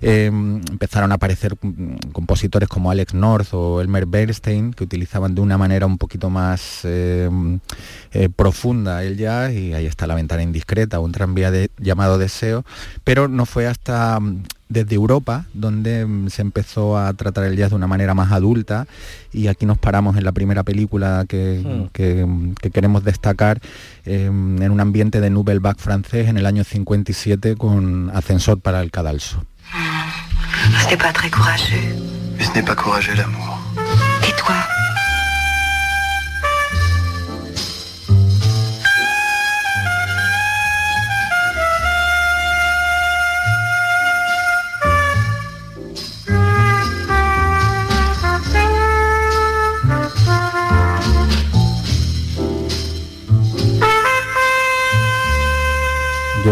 [0.00, 5.40] Eh, empezaron a aparecer mm, compositores como Alex North o Elmer Bernstein que utilizaban de
[5.40, 7.28] una manera un poquito más eh,
[8.12, 12.64] eh, profunda el jazz y ahí está la ventana indiscreta, un tranvía de, llamado Deseo,
[13.04, 17.70] pero no fue hasta mm, desde Europa, donde mm, se empezó a tratar el jazz
[17.70, 18.86] de una manera más adulta
[19.32, 21.86] y aquí nos paramos en la primera película que, Hmm.
[21.92, 22.26] que,
[22.60, 23.60] que queremos destacar
[24.04, 28.80] eh, en un ambiente de Nouvelle Vague francés en el año 57 con Ascensor para
[28.80, 29.42] el Cadalso.
[30.82, 31.94] Ce n'est pas très courageux.
[32.36, 33.61] Mais ce n'est pas courageux l'amour.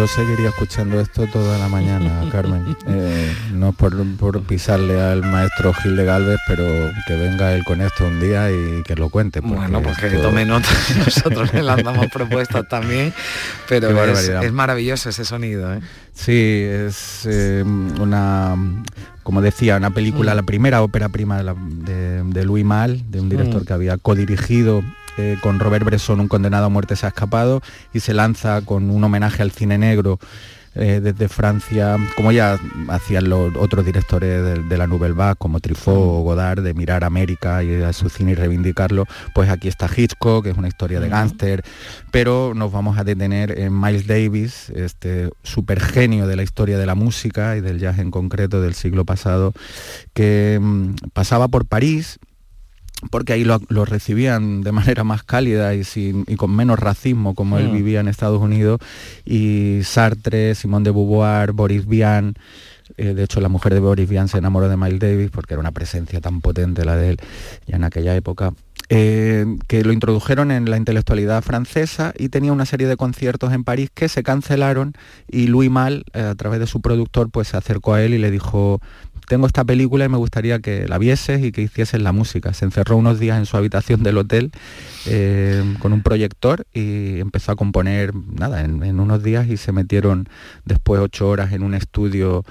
[0.01, 2.75] Yo seguiría escuchando esto toda la mañana, Carmen.
[2.87, 6.65] Eh, no por, por pisarle al maestro Gil de Galvez, pero
[7.07, 9.41] que venga él con esto un día y que lo cuente.
[9.41, 10.67] Bueno, pues que esto- tome nota,
[11.05, 13.13] nosotros le lanzamos propuestas también,
[13.69, 15.81] pero es, maravilloso ese sonido, ¿eh?
[16.15, 18.57] Sí, es eh, una,
[19.23, 20.37] como decía, una película, Mm.
[20.37, 23.65] la primera ópera prima de, la- de- de Louis Mal, de un director Mm.
[23.67, 24.83] que había codirigido
[25.21, 27.61] eh, con Robert Bresson, un condenado a muerte se ha escapado,
[27.93, 30.19] y se lanza con un homenaje al cine negro
[30.77, 35.59] eh, desde Francia, como ya hacían los otros directores de, de la Nouvelle Vague, como
[35.59, 39.05] Truffaut o Godard, de mirar América y a su cine y reivindicarlo,
[39.35, 41.65] pues aquí está Hitchcock, que es una historia de gángster,
[42.13, 46.87] pero nos vamos a detener en Miles Davis, este super genio de la historia de
[46.87, 49.53] la música y del jazz en concreto del siglo pasado,
[50.15, 52.21] que mm, pasaba por París
[53.11, 57.35] porque ahí lo, lo recibían de manera más cálida y, sin, y con menos racismo
[57.35, 57.73] como él Mm.
[57.73, 58.81] vivía en Estados Unidos
[59.25, 62.35] y Sartre, Simone de Beauvoir, Boris Vian
[62.97, 65.61] eh, de hecho la mujer de Boris Vian se enamoró de Miles Davis porque era
[65.61, 67.17] una presencia tan potente la de él
[67.67, 68.53] ya en aquella época
[68.93, 73.63] eh, que lo introdujeron en la intelectualidad francesa y tenía una serie de conciertos en
[73.63, 74.95] París que se cancelaron
[75.31, 78.19] y Louis Mal, eh, a través de su productor, pues se acercó a él y
[78.19, 78.81] le dijo,
[79.31, 82.53] tengo esta película y me gustaría que la vieses y que hicieses la música.
[82.53, 84.51] Se encerró unos días en su habitación del hotel
[85.07, 89.71] eh, con un proyector y empezó a componer, nada, en, en unos días y se
[89.71, 90.29] metieron
[90.65, 92.45] después ocho horas en un estudio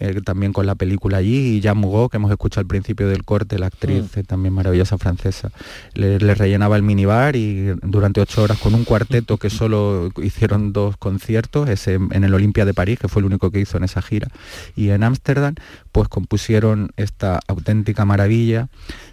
[0.00, 3.24] eh, también con la película allí y Jean Mugot, que hemos escuchado al principio del
[3.24, 5.50] corte, la actriz eh, también maravillosa francesa,
[5.94, 10.72] le, le rellenaba el minibar y durante ocho horas con un cuarteto que solo hicieron
[10.72, 13.84] dos conciertos, ese en el Olimpia de París, que fue el único que hizo en
[13.84, 14.28] esa gira,
[14.74, 15.54] y en Ámsterdam,
[15.92, 18.68] pues compusieron esta auténtica maravilla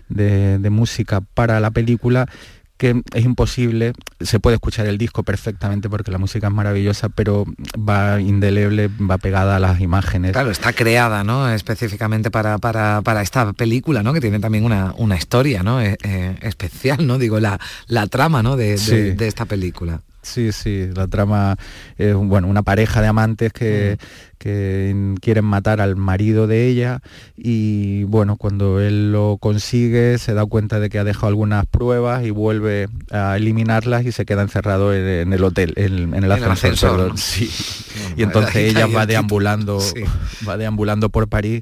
[0.10, 2.27] de, de música para la película
[2.82, 7.46] que es imposible, se puede escuchar el disco perfectamente porque la música es maravillosa, pero
[7.77, 10.32] va indeleble, va pegada a las imágenes.
[10.32, 11.48] Claro, está creada, ¿no?
[11.48, 14.13] Específicamente para, para, para esta película, ¿no?
[14.13, 15.79] Que tiene también una, una historia, ¿no?
[15.79, 17.19] Eh, eh, especial, ¿no?
[17.19, 18.58] Digo, la, la trama, ¿no?
[18.58, 18.96] De, de- Sí.
[19.12, 20.02] de esta película.
[20.23, 21.58] Sí, sí, la trama
[21.98, 23.98] es bueno, una pareja de amantes que,
[24.42, 27.02] que quieren matar al marido de ella
[27.37, 32.25] y bueno, cuando él lo consigue se da cuenta de que ha dejado algunas pruebas
[32.25, 37.19] y vuelve a eliminarlas y se queda encerrado en, el hotel, en, el ascensor.
[37.19, 37.52] sí.
[38.17, 39.79] y entonces ella va deambulando,
[40.48, 41.62] va deambulando por París.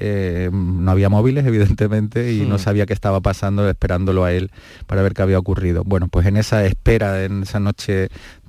[0.00, 2.60] Eh, no había móviles, evidentemente, y no hmm.
[2.60, 4.52] sabía qué estaba pasando, esperándolo a él
[4.86, 5.82] para ver qué había ocurrido.
[5.84, 8.08] Bueno, pues en esa espera, en esa noche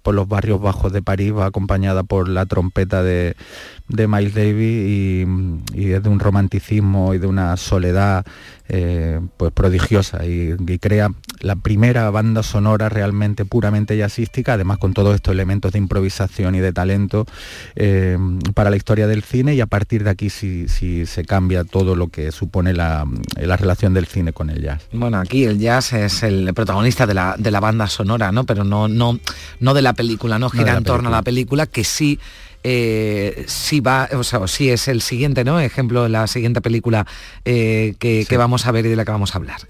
[0.10, 3.36] por los barrios bajos de París, va acompañada por la trompeta de,
[3.90, 5.26] de Miles Davis
[5.74, 8.26] y, es de un romanticismo y de una soledad
[8.72, 11.10] eh, pues prodigiosa y, crea
[11.40, 16.60] la primera banda sonora realmente puramente jazzística, además con todos estos elementos de improvisación y
[16.60, 17.26] de talento
[17.76, 18.18] eh,
[18.54, 22.08] para la historia del cine y a partir de aquí sí, se cambia todo lo
[22.10, 24.84] que supone la, relación del cine con el jazz.
[24.94, 28.44] Bueno, aquí el jazz es el protagonista de la, de la banda sonora, ¿no?
[28.44, 29.20] Pero no, no,
[29.60, 32.20] no de la película, no gira en torno a la película, que sí
[32.64, 35.60] eh, si va, o sea, si es el siguiente, ¿no?
[35.60, 37.06] Ejemplo, la siguiente película
[37.46, 39.62] eh, que, vamos a ver y de la que vamos a hablar.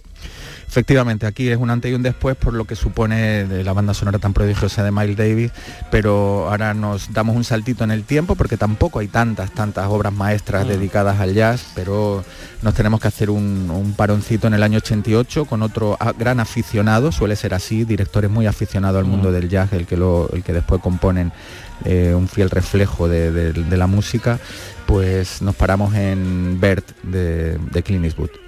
[0.67, 4.19] Efectivamente, aquí es un antes y un después por lo que supone la banda sonora
[4.19, 5.51] tan prodigiosa de Miles Davis,
[5.89, 10.13] pero ahora nos damos un saltito en el tiempo porque tampoco hay tantas, tantas obras
[10.13, 10.69] maestras mm.
[10.69, 12.23] dedicadas al jazz, pero
[12.61, 17.11] nos tenemos que hacer un, un, paroncito en el año 88 con otro gran aficionado,
[17.11, 19.33] suele ser así, directores muy aficionados al mundo mm.
[19.33, 21.31] del jazz, el que, lo, el que después componen
[21.85, 24.39] eh, un fiel reflejo de, la música,
[24.85, 28.39] pues nos paramos en Bert de, de.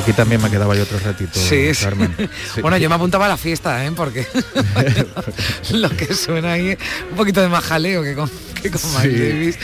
[0.00, 2.14] Aquí también me quedaba yo otro ratito, sí, Carmen.
[2.62, 3.92] Bueno, yo me apuntaba a la fiesta, ¿eh?
[3.94, 4.26] porque
[5.72, 6.76] lo que suena ahí
[7.10, 8.30] un poquito de más jaleo que con,
[8.62, 9.58] que con Miles Davis.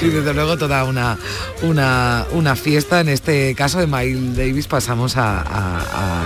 [0.00, 1.18] Y desde luego toda una,
[1.62, 3.00] una, una fiesta.
[3.00, 6.24] En este caso de Miles Davis pasamos a,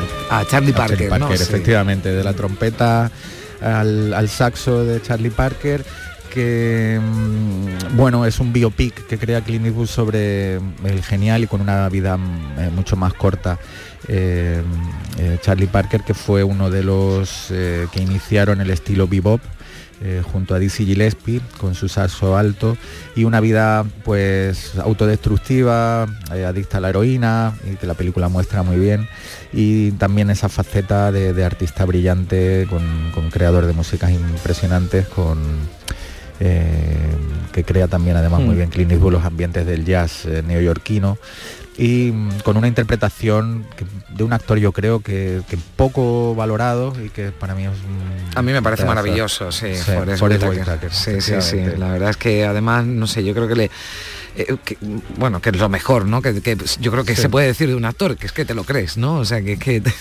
[0.49, 1.09] Charlie Parker.
[1.09, 3.11] Parker efectivamente, de la trompeta
[3.61, 5.85] al, al saxo de Charlie Parker
[6.37, 11.89] que mm, bueno es un biopic que crea Clint sobre el genial y con una
[11.89, 13.59] vida mm, eh, mucho más corta.
[14.07, 14.63] Eh,
[15.19, 19.41] eh, Charlie Parker que fue uno de los que iniciaron el estilo bebop
[20.31, 22.77] junto a Dizzy Gillespie con su saxo alto
[23.17, 28.77] y una vida pues autodestructiva, adicta a la heroína y que la película muestra muy
[28.77, 29.09] bien
[29.55, 35.39] y también esa faceta de, artista brillante con, con, creador de músicas impresionantes con
[36.41, 37.17] eh,
[37.53, 38.59] que crea también además muy mm.
[38.59, 41.19] bien Clint Eastwood los ambientes del jazz eh, neoyorquino.
[41.79, 43.67] Y mm, con una interpretación
[44.11, 45.43] de un actor yo creo que,
[45.77, 47.73] poco valorado y que para mí es
[48.35, 53.07] a mí me parece maravilloso sí, sí, sí, sí, la verdad es que además no
[53.07, 53.71] sé yo creo que le
[54.37, 54.57] eh,
[55.17, 56.21] bueno, que es lo mejor, ¿no?
[56.21, 56.35] Que,
[56.81, 58.99] yo creo que se puede decir de un actor, que es que te lo crees,
[58.99, 59.17] ¿no?
[59.17, 59.93] O sea, que, te,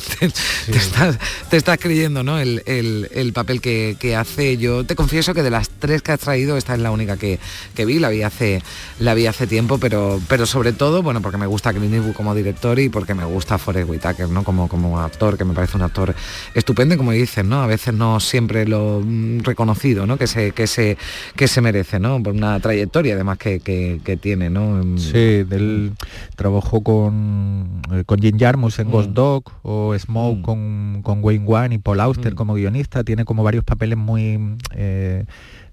[1.52, 2.38] estás, creyendo, ¿no?
[2.40, 4.58] El, papel que, hace.
[4.58, 7.40] Yo te confieso que de las tres que has traído, esta es la única que,
[7.86, 8.62] vi, la vi hace,
[9.00, 12.36] la vi hace tiempo, pero, pero sobre todo, bueno, porque me gusta Clint Eastwood como
[12.36, 14.44] director y porque me gusta Forrest Whitaker, ¿no?
[14.44, 16.14] Como, como actor, que me parece un actor
[16.54, 17.62] estupendo como dicen, ¿no?
[17.62, 20.18] A veces no siempre lo mm, reconocido, ¿no?
[20.18, 20.98] Que se, que se,
[21.36, 22.22] que se merece, ¿no?
[22.22, 24.98] Por una trayectoria además que, que, que tiene, ¿no?
[24.98, 25.92] Sí, él
[26.36, 29.14] trabajó con, eh, con Jim Jarmus en Ghost mm.
[29.14, 31.02] Dog o Smoke mm.
[31.04, 32.36] con, Wayne Wan y Paul Auster mm.
[32.36, 34.58] como guionista, tiene como varios papeles muy...
[34.74, 35.26] Eh,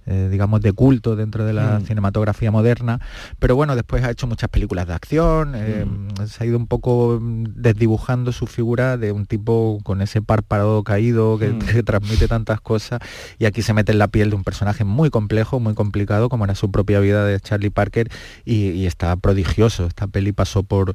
[0.06, 1.86] eh, digamos, de culto dentro de la mm.
[1.86, 3.00] cinematografía moderna,
[3.38, 6.26] pero bueno, después ha hecho muchas películas de acción, eh, mm.
[6.26, 11.38] se ha ido un poco desdibujando su figura de un tipo con ese párpado caído
[11.38, 11.84] que, mm.
[11.84, 13.00] transmite tantas cosas
[13.38, 16.44] y aquí se mete en la piel de un personaje muy complejo, muy complicado, como
[16.44, 18.08] era su propia vida de Charlie Parker
[18.44, 19.86] y, está prodigioso.
[19.86, 20.94] Esta peli pasó por,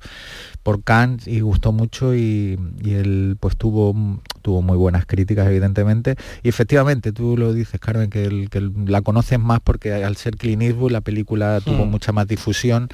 [0.68, 3.95] por Cannes y gustó mucho y, él pues tuvo,
[4.41, 9.01] tuvo muy buenas críticas evidentemente y efectivamente tú lo dices Carmen que, el, que la
[9.01, 11.89] conoces más porque al ser Clint Eastwood la película tuvo hmm.
[11.89, 12.89] mucha más difusión,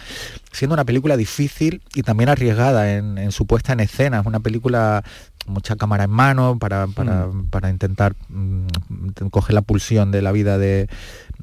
[0.52, 4.20] siendo una película difícil y también arriesgada en, su puesta en escena.
[4.20, 5.04] Es una película
[5.48, 7.72] mucha cámara en mano para, para, hmm.
[7.72, 8.68] intentar mm,
[9.32, 10.90] coger la pulsión de la vida de,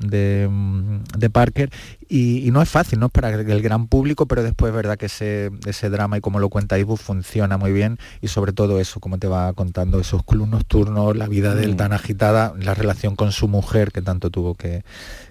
[0.01, 1.71] de, Parker
[2.09, 5.07] y, no es fácil, no es para el gran público, pero después es verdad que
[5.07, 8.99] ese, ese drama y como lo cuenta Ibu funciona muy bien y sobre todo eso,
[9.01, 11.77] como te va contando, esos clubes nocturnos, la vida de él mm.
[11.77, 14.83] tan agitada, la relación con su mujer que tanto tuvo que,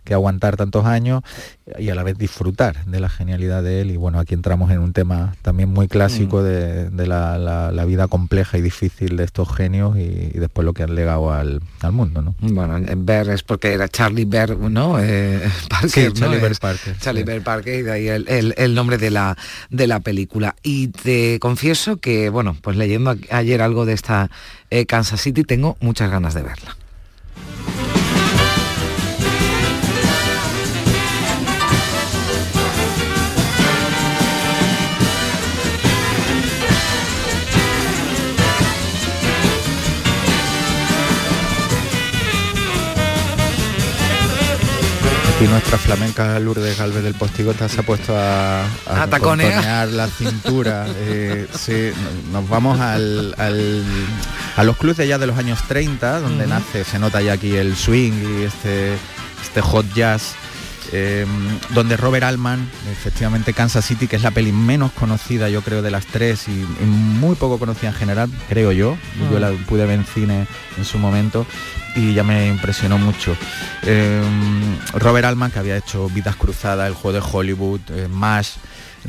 [0.09, 1.21] aguantar tantos años
[1.77, 3.91] y a la vez disfrutar de la genialidad de él.
[3.91, 7.85] Y bueno, aquí entramos en un tema también muy clásico de, de la, la- la
[7.85, 11.61] vida compleja y difícil de estos genios y, y después lo que han legado al,
[11.81, 12.35] al mundo, ¿no?
[12.39, 14.97] Bueno, Bear es porque era Charlie Bear, ¿no?
[14.99, 16.11] Eh, Parker, Sí, ¿no?
[16.13, 17.25] Charlie Bear Es Parker, Charlie sí.
[17.27, 19.37] Bear Parker y de ahí el, el- el nombre de la,
[19.69, 20.55] de la película.
[20.63, 24.29] Y te confieso que, bueno, pues leyendo ayer algo de esta
[24.71, 26.75] eh, Kansas City, tengo muchas ganas de verla.
[45.41, 48.65] Y nuestra flamenca Lourdes Galvez del Postigota se ha puesto a,
[49.83, 50.85] A la cintura.
[50.97, 51.91] Eh, sí,
[52.31, 53.83] no- nos vamos al, al-
[54.57, 57.55] a los clubes de jazz de los años 30, donde nace, se nota ya aquí
[57.55, 58.93] el swing y este,
[59.41, 60.33] este hot jazz.
[60.91, 61.25] eh,
[61.69, 65.91] donde Robert Altman, efectivamente Kansas City, que es la peli menos conocida yo creo de
[65.91, 68.97] las tres y, y muy poco conocida en general, creo yo,
[69.31, 69.41] yo Mm.
[69.41, 71.45] la pude ver en cine en su momento
[71.99, 73.35] y ya me impresionó mucho.
[73.83, 74.21] Eh,
[74.93, 78.57] Robert Altman, que había hecho Vidas Cruzadas, El Juego de Hollywood, eh, MASH,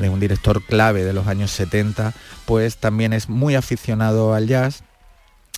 [0.00, 2.12] eh, un director clave de los años 70,
[2.46, 4.82] pues también es muy aficionado al jazz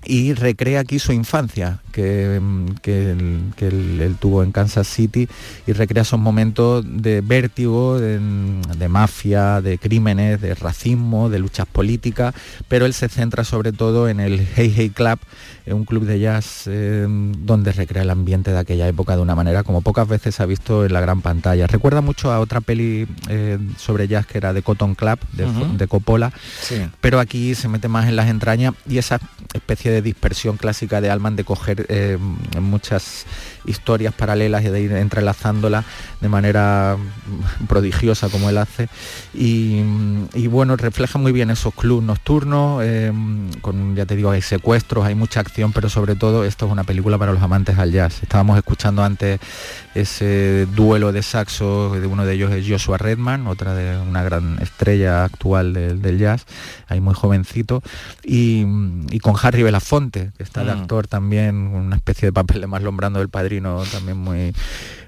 [0.05, 4.87] y recrea aquí su infancia que, mm, que él, que él- él tuvo en Kansas
[4.89, 5.29] City
[5.67, 8.19] y recrea esos momentos de vértigo, de,
[8.79, 12.35] de mafia, de crímenes, de racismo, de luchas políticas,
[12.69, 15.19] pero él se centra sobre todo en el Hey Hey Club,
[15.67, 19.35] eh, un club de jazz eh, donde recrea el ambiente de aquella época de una
[19.35, 21.67] manera como pocas veces se ha visto en la gran pantalla.
[21.67, 26.33] Recuerda mucho a otra peli eh, sobre jazz que era de Cotton Club, de, Coppola,
[26.63, 26.77] Sí.
[27.01, 29.21] pero aquí se mete más en las entrañas y esa
[29.73, 32.19] especie de dispersión clásica de Alman de coger eh,
[32.61, 33.25] muchas
[33.65, 35.85] historias paralelas y de ir entrelazándolas
[36.21, 38.89] de manera mm, prodigiosa como él hace.
[39.33, 43.13] Y, mm, y bueno refleja muy bien esos clubs nocturnos eh,
[43.61, 46.85] con ya te digo hay secuestros hay mucha acción pero sobre todo esto es una
[46.85, 48.23] película para los amantes al jazz.
[48.23, 49.41] Estábamos escuchando antes
[49.95, 54.61] ese duelo de saxo de uno de ellos es Joshua Redman otra de una gran
[54.61, 56.45] estrella actual del, jazz
[56.89, 57.83] ahí muy jovencito
[58.23, 58.65] y
[59.21, 60.81] con Harry Belafonte que está de Mm.
[60.81, 64.55] actor también una especie de papel de más lombrando del padrino también muy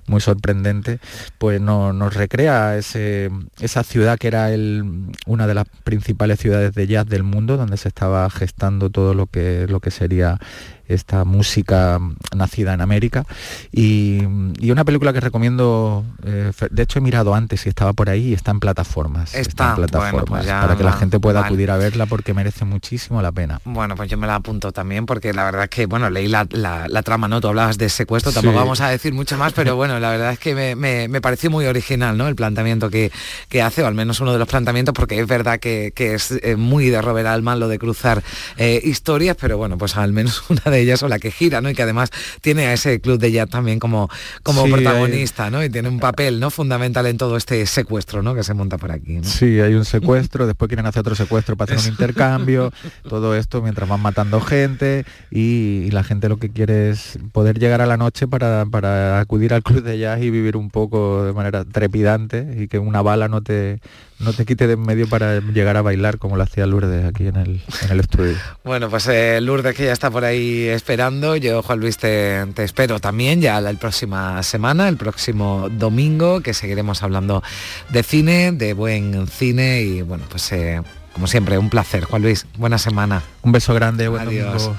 [0.07, 0.99] muy sorprendente
[1.39, 3.31] pues no, nos recrea ese,
[3.61, 7.77] esa ciudad que era el, una de las principales ciudades de jazz del mundo donde
[7.77, 10.39] se estaba gestando todo lo que lo que sería
[10.87, 11.99] esta música
[12.37, 13.25] nacida en América
[13.73, 14.19] y,
[14.61, 18.29] y una película que recomiendo eh, de hecho he mirado antes y estaba por ahí
[18.29, 21.41] y está en plataformas Está, en bueno, plataformas pues ya para que la gente pueda
[21.41, 21.47] vale.
[21.55, 25.07] acudir a verla porque merece muchísimo la pena Bueno, pues yo me la apunto también
[25.07, 27.41] porque la verdad es que, bueno, leí la, la- la trama, ¿no?
[27.41, 28.59] Tú hablabas de secuestro, tampoco Sí.
[28.59, 31.51] vamos a decir mucho más, pero bueno, la verdad es que me, me- me pareció
[31.51, 32.29] muy original, ¿no?
[32.29, 33.11] El planteamiento que,
[33.49, 36.33] que hace, o al menos uno de los planteamientos, porque es verdad que, que es
[36.43, 38.23] eh, muy de Robert Altman lo de cruzar
[38.57, 41.71] eh, historias, pero bueno, pues al menos una de ellas o la que gira, ¿no?
[41.71, 44.09] Y que además tiene a ese club de jazz también como,
[44.43, 45.63] como Sí, protagonista, ¿no?
[45.65, 46.51] Y tiene un papel, ¿no?
[46.51, 48.35] Fundamental en todo este secuestro, ¿no?
[48.35, 49.25] Que se monta por aquí, ¿no?
[49.25, 52.73] Sí, hay un secuestro, después quieren hacer otro secuestro para hacer un intercambio,
[53.09, 57.59] todo esto mientras van matando gente y, y la gente lo que quiere es poder
[57.59, 61.25] llegar a la noche para, para acudir al club de jazz y vivir un poco
[61.25, 63.79] de manera trepidante y que una bala no te,
[64.19, 67.27] no te quite de en medio para llegar a bailar como lo hacía Lourdes aquí
[67.29, 68.37] en el, en el estudio.
[68.65, 71.37] Bueno, pues eh, Lourdes que ya está por ahí esperando.
[71.37, 76.41] Yo, Juan Luis, te, te espero también ya la, la próxima semana, el próximo domingo,
[76.41, 77.43] que seguiremos hablando
[77.91, 80.81] de cine, de buen cine y bueno, pues eh,
[81.13, 82.05] como siempre, un placer.
[82.05, 83.23] Juan Luis, buena semana.
[83.43, 84.65] Un beso grande, buen Adiós.
[84.65, 84.77] domingo.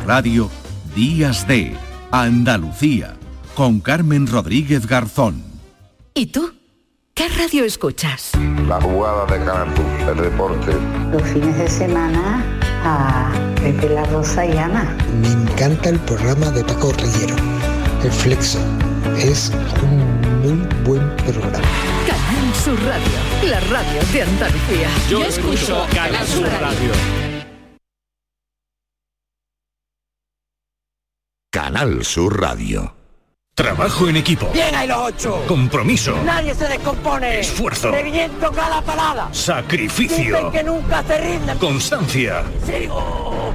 [0.00, 0.50] Sur Radio,
[0.94, 1.76] Días de
[2.10, 3.16] Andalucía,
[3.54, 5.42] con Carmen Rodríguez Garzón.
[6.14, 6.52] ¿Y tú?
[7.14, 8.32] ¿Qué radio escuchas?
[8.66, 9.68] La jugada de Canal
[10.08, 10.72] el deporte.
[11.12, 12.42] Los fines de semana
[12.84, 14.96] a Pepe la Rosa y Ana.
[15.20, 17.36] Me encanta el programa de Paco Rillero,
[18.02, 18.58] El Flexo.
[19.18, 21.58] Es un muy buen programa.
[22.06, 24.88] Canal Sur Radio, la radio de Andalucía.
[25.10, 27.29] Yo escucho Canal Sur Radio.
[31.72, 32.96] Canal Sur Radio.
[33.54, 34.50] Trabajo en equipo.
[34.52, 35.44] Bien ahí los ocho.
[35.46, 36.20] Compromiso.
[36.24, 37.38] Nadie se descompone.
[37.38, 37.92] Esfuerzo.
[37.92, 39.28] Reviento cada parada.
[39.32, 40.34] Sacrificio.
[40.34, 41.58] Dicen que nunca se rinden.
[41.58, 42.42] Constancia.
[42.66, 43.54] Sigo.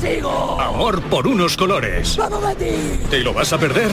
[0.00, 0.60] Sigo.
[0.60, 2.16] Amor por unos colores.
[2.16, 3.08] ¡Vamos, Betis!
[3.08, 3.92] ¿Te lo vas a perder?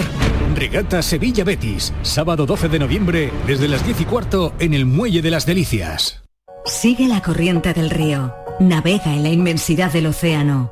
[0.56, 5.22] Regata Sevilla Betis, sábado 12 de noviembre, desde las 10 y cuarto en el Muelle
[5.22, 6.24] de las Delicias.
[6.66, 8.34] Sigue la corriente del río.
[8.60, 10.72] Navega en la inmensidad del océano.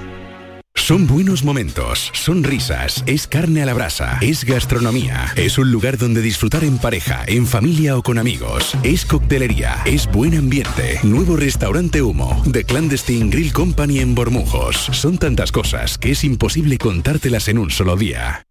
[0.91, 5.97] Son buenos momentos, son risas, es carne a la brasa, es gastronomía, es un lugar
[5.97, 11.37] donde disfrutar en pareja, en familia o con amigos, es coctelería, es buen ambiente, nuevo
[11.37, 14.89] restaurante Humo, The Clandestine Grill Company en Bormujos.
[14.91, 18.45] Son tantas cosas que es imposible contártelas en un solo día.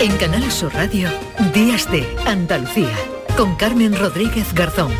[0.00, 1.08] En Canal Sur Radio,
[1.52, 2.96] Días de Andalucía,
[3.36, 4.92] con Carmen Rodríguez Garzón.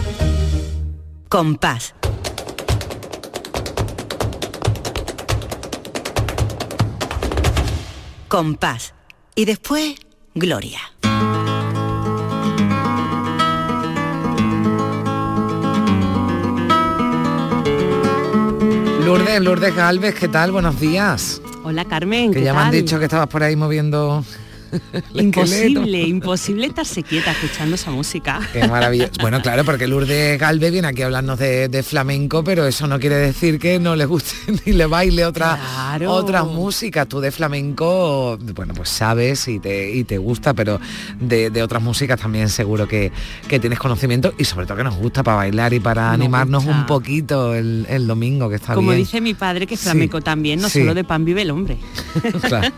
[1.28, 1.94] Compás.
[8.28, 8.94] Compás.
[9.34, 9.94] Y después,
[10.34, 10.80] Gloria.
[19.04, 20.52] Lourdes, Lourdes Galvez, ¿qué tal?
[20.52, 21.40] Buenos días.
[21.64, 22.72] Hola Carmen, Que ¿qué ya me han tal?
[22.74, 24.24] dicho que estabas por ahí moviendo
[25.14, 28.40] Imposible, imposible estarse quieta escuchando esa música.
[28.52, 29.12] Qué maravilloso.
[29.20, 32.98] Bueno, claro, porque Lourdes Galvez viene aquí a hablarnos de, de flamenco, pero eso no
[32.98, 34.34] quiere decir que no le guste
[34.66, 36.12] ni le baile otra, Claro.
[36.12, 37.08] otras músicas.
[37.08, 40.80] Tú de flamenco, bueno, pues sabes y te, y te gusta, pero
[41.18, 43.12] de, de otras músicas también seguro que,
[43.48, 46.64] que tienes conocimiento y sobre todo que nos gusta para bailar y para Nos animarnos
[46.64, 46.78] gusta.
[46.80, 49.00] un poquito el, el domingo, que está Como bien.
[49.02, 50.80] dice mi padre, que Sí, flamenco también, no sí.
[50.80, 51.78] solo de pan vive el hombre.
[52.42, 52.72] Claro.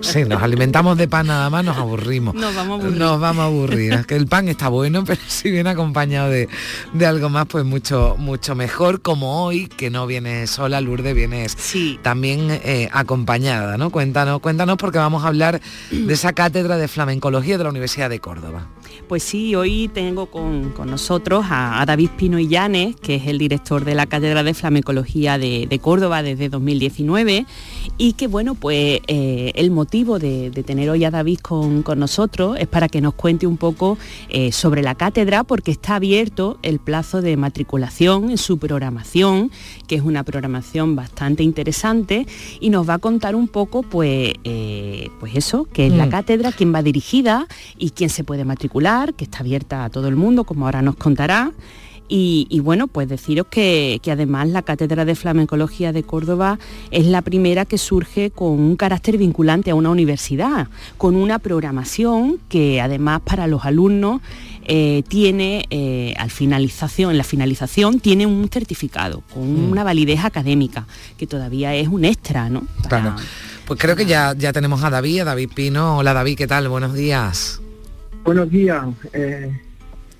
[0.00, 2.34] Sí, nos alimentamos de pan nada más, nos aburrimos.
[2.34, 2.98] Nos vamos a aburrir.
[2.98, 3.92] Nos vamos a aburrir.
[3.92, 6.48] Es que el pan está bueno, pero si viene acompañado de,
[6.92, 9.02] de algo más, pues mucho, mucho mejor.
[9.02, 11.56] Como hoy, que no vienes sola, Lourdes, vienes
[12.02, 13.90] también eh, acompañada, ¿no?
[13.90, 15.60] Cuéntanos, cuéntanos porque vamos a hablar
[15.90, 18.68] de esa cátedra de flamencología de la Universidad de Córdoba.
[19.08, 23.38] Pues sí, hoy tengo con, con nosotros a, a David Pino Illanes, que es el
[23.38, 27.46] director de la Cátedra de Flamencología de, de Córdoba desde 2019
[27.98, 31.98] y que bueno, pues eh, el motivo de, de tener hoy a David con, con
[31.98, 36.58] nosotros es para que nos cuente un poco eh, sobre la cátedra porque está abierto
[36.62, 39.50] el plazo de matriculación en su programación,
[39.86, 42.26] que es una programación bastante interesante
[42.60, 46.10] y nos va a contar un poco pues, eh, pues eso, que es la Mm.
[46.10, 47.46] cátedra, quién va dirigida
[47.78, 48.81] y quién se puede matricular,
[49.16, 51.52] que está abierta a todo el mundo, como ahora nos contará.
[52.08, 56.58] Y, y bueno, pues deciros que, que además la Cátedra de Flamencología de Córdoba
[56.90, 60.68] es la primera que surge con un carácter vinculante a una universidad,
[60.98, 64.20] con una programación que además para los alumnos
[64.64, 69.70] eh, tiene eh, al finalización, en la finalización tiene un certificado con Mm.
[69.72, 72.64] una validez académica, que todavía es un extra, ¿no?
[72.90, 73.16] Para- Claro.
[73.64, 75.96] Pues creo que ya, ya tenemos a David, a David Pino.
[75.98, 76.68] Hola David, ¿qué tal?
[76.68, 77.61] Buenos días.
[78.24, 79.50] Buenos días, eh,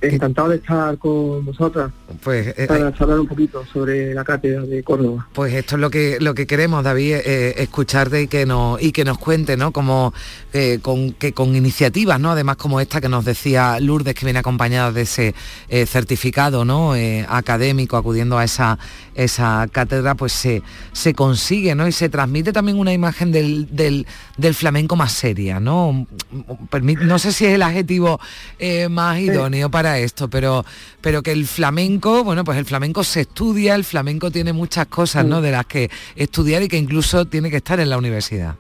[0.02, 1.92] encantado de estar con vosotras
[2.22, 5.28] Pues eh, para charlar un poquito sobre la cátedra de Córdoba.
[5.32, 8.92] Pues esto es lo que lo que queremos, David, eh, escucharte y que nos y
[8.92, 9.72] que nos cuente, ¿no?
[9.72, 10.12] Como
[10.52, 12.32] eh, con que con iniciativas, ¿no?
[12.32, 15.34] Además como esta que nos decía Lourdes, que viene acompañada de ese
[15.68, 16.96] eh, certificado, ¿no?
[16.96, 18.78] Eh, académico, acudiendo a esa
[19.14, 21.86] esa cátedra, pues se se consigue, ¿no?
[21.86, 26.06] Y se transmite también una imagen del, del, del flamenco más seria, ¿no?
[26.70, 28.18] Permi- No sé si es el adjetivo
[28.58, 30.64] eh, más idóneo para esto, pero
[31.00, 35.24] pero que el flamenco, bueno, pues el flamenco se estudia, el flamenco tiene muchas cosas,
[35.26, 35.40] ¿no?
[35.42, 38.54] De las que estudiar y que incluso tiene que estar en la universidad.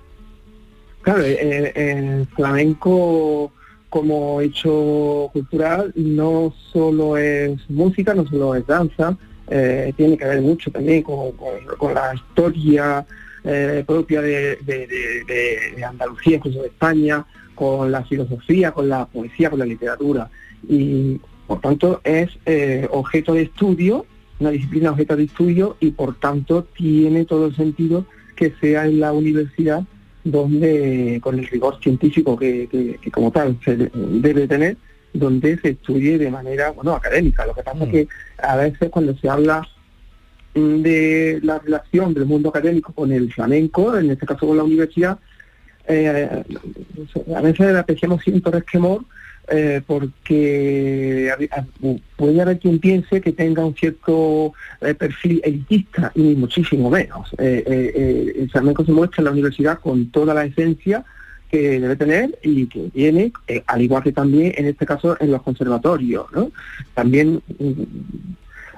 [1.02, 3.52] Claro, eh, el flamenco
[3.88, 9.16] como hecho cultural no solo es música, no solo es danza,
[9.50, 13.04] eh, tiene que ver mucho también con, con- con la historia
[13.44, 17.24] eh, propia de, de- de- de- de Andalucía, incluso de España,
[17.54, 20.30] con la filosofía, con la poesía, con la literatura.
[20.68, 24.06] Y por tanto es eh, objeto de estudio,
[24.40, 29.00] una disciplina objeto de estudio y por tanto tiene todo el sentido que sea en
[29.00, 29.82] la universidad
[30.24, 34.76] donde con el rigor científico que, que- que como tal se de- debe tener,
[35.12, 37.44] donde se estudie de manera bueno académica.
[37.46, 38.08] Lo que pasa es que
[38.42, 39.64] a veces cuando se habla mm,
[40.54, 45.18] de la relación del mundo académico con el flamenco, en este caso con la universidad,
[45.88, 46.44] eh,
[47.34, 49.04] a veces apreciamos cierto resquemor
[49.48, 51.34] eh, porque
[52.16, 57.28] puede haber quien piense que tenga un cierto eh, perfil elitista y muchísimo menos.
[57.38, 61.04] Eh, el flamenco se muestra en la universidad con toda la esencia
[61.50, 63.32] que debe tener y que tiene,
[63.66, 66.26] al igual que también en este caso en los conservatorios.
[66.32, 66.52] ¿no?
[66.94, 67.72] También mm,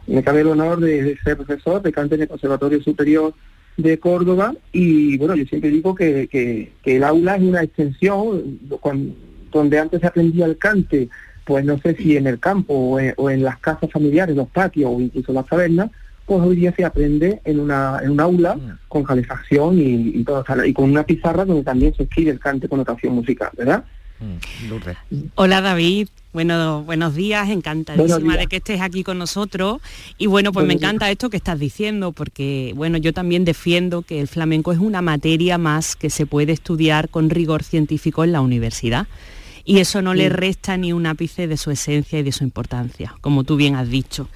[0.06, 3.34] me cabe el honor de, de ser profesor de cante en el Conservatorio Superior
[3.76, 8.60] de Córdoba y bueno, yo siempre digo que, que- que el aula es una extensión,
[9.50, 11.08] donde antes se aprendía el cante,
[11.44, 14.48] pues no sé si en el campo o en, o en las casas familiares, los
[14.48, 15.90] patios o incluso las tabernas,
[16.26, 18.56] pues hoy día se aprende en una en un aula
[18.88, 22.68] con calefacción y, y todo, y con una pizarra donde también se escribe el cante
[22.68, 23.84] con notación musical, ¿verdad?
[25.34, 28.38] Hola David, bueno, buenos días, encantadísima Buenos días.
[28.40, 29.80] de que estés aquí con nosotros.
[30.18, 30.82] Y bueno, pues me días.
[30.82, 35.00] encanta esto que estás diciendo, porque bueno, yo también defiendo que el flamenco es una
[35.00, 39.06] materia más que se puede estudiar con rigor científico en la universidad.
[39.64, 43.14] Y eso no le resta ni un ápice de su esencia y de su importancia,
[43.22, 44.28] como tú bien has dicho.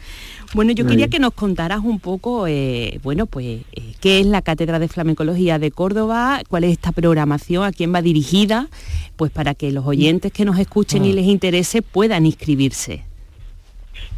[0.55, 4.41] Bueno, yo quería que nos contaras un poco, eh, bueno, pues, eh, qué es la
[4.41, 8.69] Cátedra de Flamencología de Córdoba, cuál es esta programación, a quién va dirigida,
[9.17, 13.05] pues para que los oyentes que nos escuchen y les interese puedan inscribirse.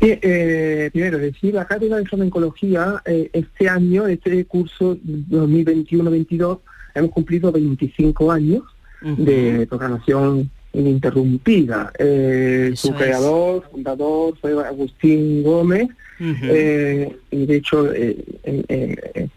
[0.00, 6.60] Sí, eh, primero, decir, la cátedra de flamencología, eh, este año, este curso 2021-22,
[6.94, 8.62] hemos cumplido 25 años
[9.02, 11.92] de programación ininterrumpida.
[11.98, 12.94] Eh, su es.
[12.94, 15.88] creador, fundador, fue Agustín Gómez,
[16.20, 19.28] eh, y de hecho eh, eh,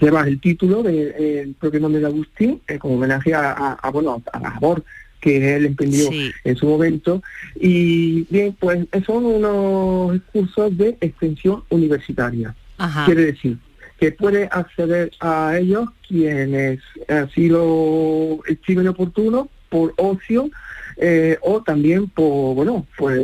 [0.00, 4.38] lleva el título del propio nombre de Agustín, como homenaje a, a- a, bueno, a
[4.40, 4.84] la labor
[5.20, 6.30] que él emprendió Sí.
[6.44, 7.22] en su momento.
[7.58, 12.54] Y bien, pues son unos cursos de extensión universitaria.
[12.78, 13.06] Ajá.
[13.06, 13.56] Quiere decir
[13.98, 20.50] que puede acceder a ellos quienes así lo estimen oportuno por ocio
[20.98, 23.20] eh, o también por bueno pues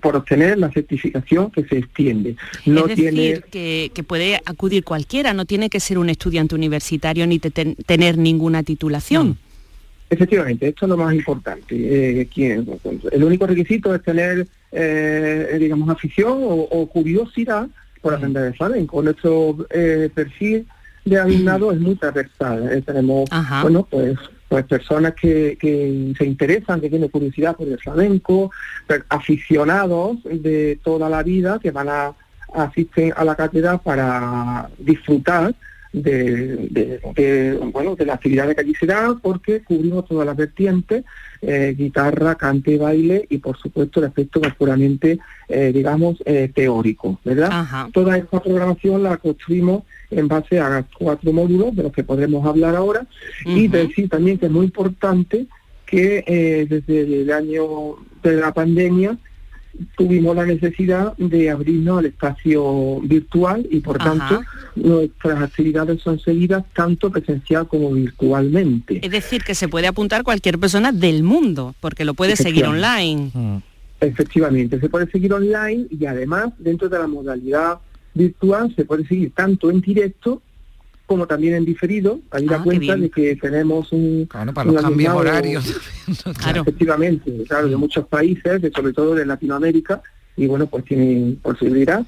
[0.00, 2.36] por obtener la certificación que se extiende.
[2.64, 6.54] No es decir, tiene que, que puede acudir cualquiera, no tiene que ser un estudiante
[6.54, 9.36] universitario ni te- ten- tener ninguna titulación.
[10.08, 11.74] Efectivamente, esto es lo más importante.
[12.20, 12.66] Eh, quien-
[13.12, 17.66] el único requisito es tener, eh, digamos, afición o, o curiosidad
[18.00, 19.02] por aprender el flamenco.
[19.02, 20.66] Nuestro eh, perfil
[21.04, 22.70] de alumnado es muy transversal.
[22.72, 23.62] Eh, tenemos, Ajá.
[23.62, 24.16] bueno, pues
[24.52, 25.56] pues personas que,
[26.18, 28.50] se interesan, que tienen curiosidad por el flamenco,
[29.08, 32.12] aficionados de toda la vida que van a
[32.52, 35.54] asisten a la cátedra para disfrutar
[35.92, 40.36] de, de- de, bueno de la actividad que allí se da porque cubrimos todas las
[40.36, 41.04] vertientes
[41.42, 45.18] eh, guitarra cante baile y por supuesto el aspecto más puramente
[45.48, 51.76] eh, digamos eh, teórico verdad toda esta programación la construimos en base a cuatro módulos
[51.76, 53.06] de los que podremos hablar ahora
[53.44, 53.72] y Ujú.
[53.76, 55.46] decir también que es muy importante
[55.86, 59.18] que eh, desde el año de la pandemia
[59.96, 64.10] tuvimos la necesidad de abrirnos al espacio virtual y por Ajá.
[64.28, 64.42] tanto
[64.74, 69.00] nuestras actividades son seguidas tanto presencial como virtualmente.
[69.02, 73.30] Es decir, que se puede apuntar cualquier persona del mundo, porque lo puede seguir online.
[74.00, 77.78] Efectivamente, se puede seguir online y además dentro de la modalidad
[78.14, 80.42] virtual se puede seguir tanto en directo
[81.06, 84.24] como también en diferido, ahí da Ah, cuenta de que tenemos un...
[84.26, 85.80] Claro, para un los cambios horarios.
[86.54, 90.00] Efectivamente, claro, de muchos países, de, sobre todo de Latinoamérica,
[90.36, 92.06] y bueno, pues tienen posibilidad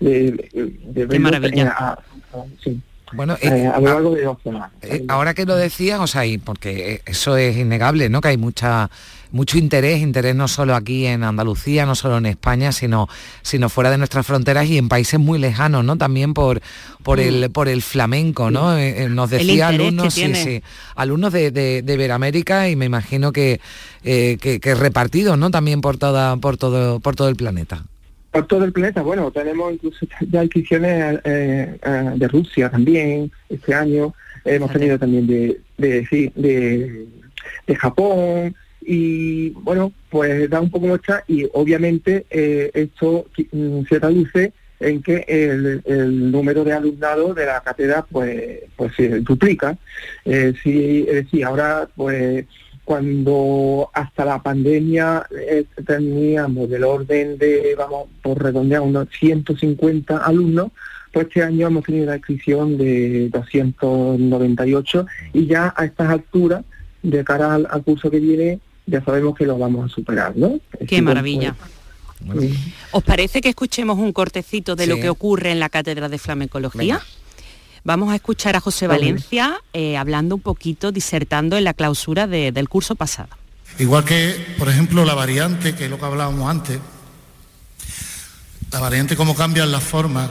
[0.00, 1.64] de, verlo, maravilla.
[1.64, 1.98] eh, a- a-
[2.62, 2.80] sí,
[3.12, 4.70] Bueno, eh, eh, a lo largo de dos semanas.
[4.82, 8.20] Eh, ahora que lo decías, o sea, y porque eh, eso es innegable, ¿no?
[8.20, 8.90] Que hay mucha
[9.32, 13.08] mucho interés, interés no solo aquí en Andalucía, no solo en España, sino
[13.42, 15.96] sino fuera de nuestras fronteras y en países muy lejanos, ¿no?
[15.98, 16.60] También por
[17.02, 18.76] por el por el flamenco, ¿no?
[18.76, 20.62] Eh, eh, nos decía alumnos, sí, sí,
[20.96, 23.60] alumnos de, de, de Iberoamérica y me imagino que,
[24.04, 25.50] eh, que, que repartidos, ¿no?
[25.50, 27.84] También por toda por todo por todo el planeta.
[28.36, 33.72] Por todo el planeta, bueno, tenemos incluso ya inscripciones eh, eh, de Rusia también este
[33.72, 34.12] año,
[34.44, 37.06] hemos tenido también de, de, sí, de,
[37.66, 38.54] de Japón.
[38.82, 45.02] Y bueno, pues da un poco muestra y obviamente eh, esto mm, se traduce en
[45.02, 49.78] que el, el número de alumnado de la cátedra pues pues se duplica.
[50.26, 52.44] Eh, sí, es decir, ahora pues
[52.86, 60.70] cuando hasta la pandemia eh, teníamos del orden de, vamos, por redondear, unos 150 alumnos,
[61.12, 66.64] pues este año hemos tenido la inscripción de 298 y ya a estas alturas,
[67.02, 70.60] de cara al, al curso que viene, ya sabemos que lo vamos a superar, ¿no?
[70.70, 71.56] Qué decir, maravilla.
[72.24, 72.52] pues,
[72.92, 76.98] ¿Os parece que escuchemos un cortecito de lo que ocurre en la Cátedra de Flamencología?
[76.98, 77.06] Venga.
[77.86, 78.98] Vamos a escuchar a José Vale.
[79.12, 83.28] Valencia eh, hablando un poquito, disertando en la clausura de- del curso pasado.
[83.78, 86.80] Igual que, por ejemplo, la variante, que es lo que hablábamos antes,
[88.72, 90.28] la variante cómo cambian las formas.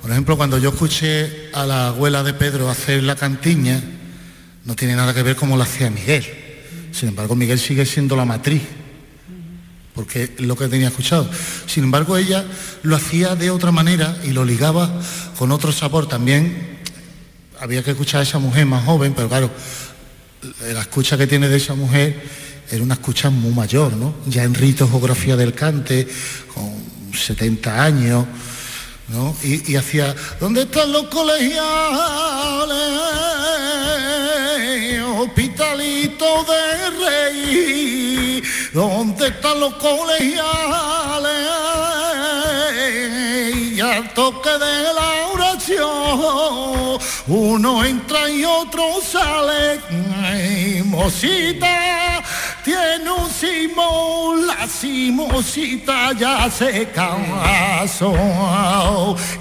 [0.00, 3.82] Por ejemplo, cuando yo escuché a la abuela de Pedro hacer la cantiña,
[4.64, 6.24] no tiene nada que ver como la hacía Miguel.
[6.90, 8.62] Sin embargo, Miguel sigue siendo la matriz,
[9.94, 11.28] porque es lo que tenía escuchado.
[11.66, 12.46] Sin embargo, ella
[12.82, 14.90] lo hacía de otra manera y lo ligaba
[15.38, 16.06] con otro sabor.
[16.08, 16.73] También
[17.60, 19.50] había que escuchar a esa mujer más joven, pero claro,
[20.72, 22.22] la escucha que tiene de esa mujer
[22.70, 24.14] era una escucha muy mayor, ¿no?
[24.26, 26.08] Ya en rito geografía del cante,
[26.52, 26.72] con
[27.14, 28.26] 70 años,
[29.08, 29.36] ¿no?
[29.42, 31.60] Y, y hacía, ¿dónde están los colegiales?
[35.16, 38.42] Hospitalitos de rey,
[38.72, 41.63] ¿dónde están los colegiales?
[43.74, 49.80] Y al toque de la oración, uno entra y otro sale.
[50.84, 52.22] Mosita,
[52.64, 58.14] tiene un simón, la simosita ya se casó.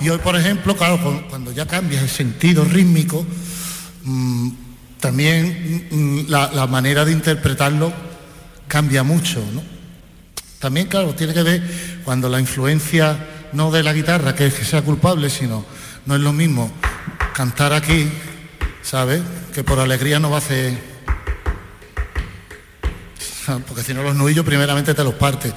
[0.02, 3.24] Y hoy, por ejemplo, claro, cu- cuando ya cambia el sentido rítmico,
[4.04, 4.50] mm,
[5.00, 7.94] también mm, la, la manera de interpretarlo
[8.68, 9.62] cambia mucho, ¿no?
[10.60, 11.62] También, claro, tiene que ver
[12.04, 15.66] cuando la influencia no de la guitarra, que sea culpable, sino
[16.06, 16.72] no es lo mismo
[17.34, 18.10] cantar aquí,
[18.82, 19.22] ¿sabes?
[19.54, 20.78] Que por alegría no va a hacer.
[23.68, 25.54] Porque si no los nudillos primeramente te los partes.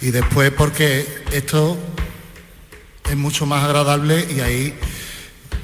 [0.00, 1.78] Y después porque esto
[3.08, 4.74] es mucho más agradable y ahí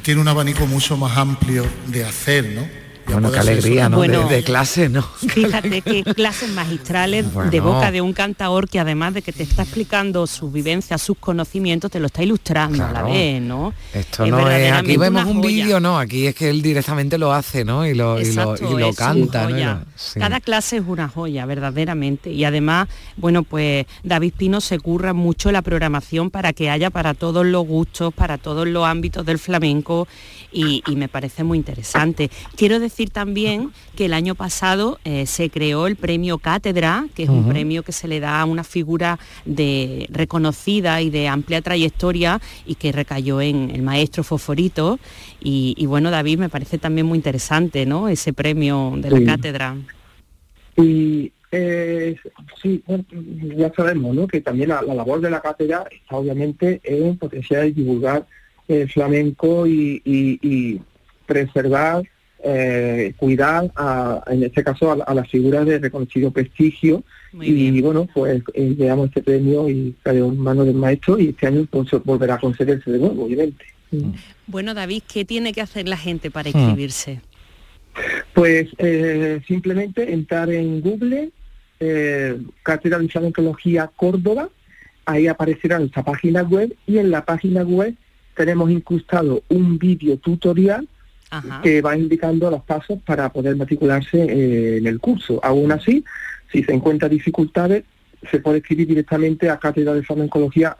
[0.02, 2.87] tiene un abanico mucho más amplio de hacer, ¿no?
[3.12, 4.00] Bueno, qué alegría, ¿no?
[4.02, 5.02] De- de, clase, ¿no?
[5.28, 7.62] Fíjate qué clases magistrales de Bueno.
[7.74, 11.90] boca de un cantaor que además de que te está explicando sus vivencias, sus conocimientos,
[11.90, 13.72] te lo está ilustrando a la vez, ¿no?
[13.94, 17.32] Esto Es no es, aquí vemos un vídeo, no, aquí es que él directamente lo
[17.32, 17.86] hace, ¿no?
[17.86, 19.84] Y lo, y lo, y canta, ¿no?
[19.96, 20.18] Sí.
[20.20, 22.30] Cada clase es una joya, verdaderamente.
[22.30, 27.14] Y además, bueno, pues David Pino se curra mucho la programación para que haya para
[27.14, 30.06] todos los gustos, para todos los ámbitos del flamenco
[30.52, 32.30] y, y me parece muy interesante.
[32.56, 37.28] Quiero decir también que el año pasado eh, se creó el premio Cátedra, que es
[37.28, 42.40] un premio que se le da a una figura de reconocida y de amplia trayectoria
[42.66, 44.98] y que recayó en el maestro Foforito.
[45.40, 48.08] Y, y bueno, David, me parece también muy interesante, ¿no?
[48.08, 49.24] Ese premio de la Sí.
[49.24, 49.76] cátedra.
[50.76, 52.14] Y eh,
[52.62, 53.04] sí, bueno,
[53.56, 54.26] ya sabemos ¿no?
[54.28, 58.26] que también la, la labor de la cátedra está obviamente en potenciar y divulgar
[58.68, 60.80] el flamenco y, y- y
[61.26, 62.02] preservar,
[62.44, 67.02] eh, cuidar, a- en este caso, a, la- a las figuras de reconocido prestigio.
[67.40, 71.28] y bueno, pues eh, le damos este premio y cayó en manos del maestro y
[71.28, 73.64] este año pues, volverá a concederse de nuevo, obviamente.
[74.46, 76.56] Bueno, David, ¿qué tiene que hacer la gente para Hmm.
[76.56, 77.20] inscribirse?
[78.32, 81.30] Pues eh, simplemente entrar en Google,
[81.80, 84.48] eh, Cátedra de Flamencología Córdoba,
[85.04, 87.94] ahí aparecerá nuestra página web y en la página web
[88.36, 90.86] tenemos incrustado un vídeo tutorial
[91.62, 95.40] que va indicando los pasos para poder matricularse eh, en el curso.
[95.42, 96.04] Aún así,
[96.50, 97.84] si se encuentran dificultades,
[98.30, 100.76] se puede escribir directamente a cátedra de flamencología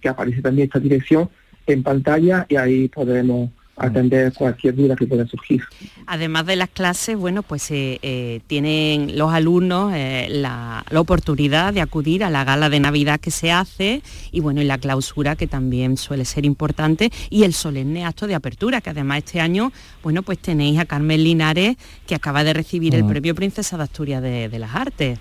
[0.00, 1.28] que aparece también esta dirección
[1.66, 5.62] en pantalla y ahí podremos atender cualquier duda que pueda surgir.
[6.06, 11.72] Además de las clases, bueno, pues eh, eh, tienen los alumnos eh, la, la oportunidad
[11.72, 14.02] de acudir a la gala de Navidad que se hace
[14.32, 18.34] y bueno, y la clausura que también suele ser importante y el solemne acto de
[18.34, 19.72] apertura, que además este año,
[20.02, 21.76] bueno, pues tenéis a Carmen Linares
[22.06, 23.10] que acaba de recibir el Ujú.
[23.10, 25.18] premio Princesa de Asturias de, de las Artes.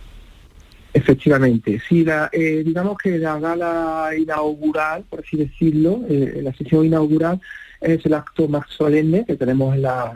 [0.94, 7.40] Efectivamente, sí, la, digamos que la gala inaugural, por así decirlo, la sesión inaugural
[7.82, 10.14] es el acto más solemne que tenemos en la,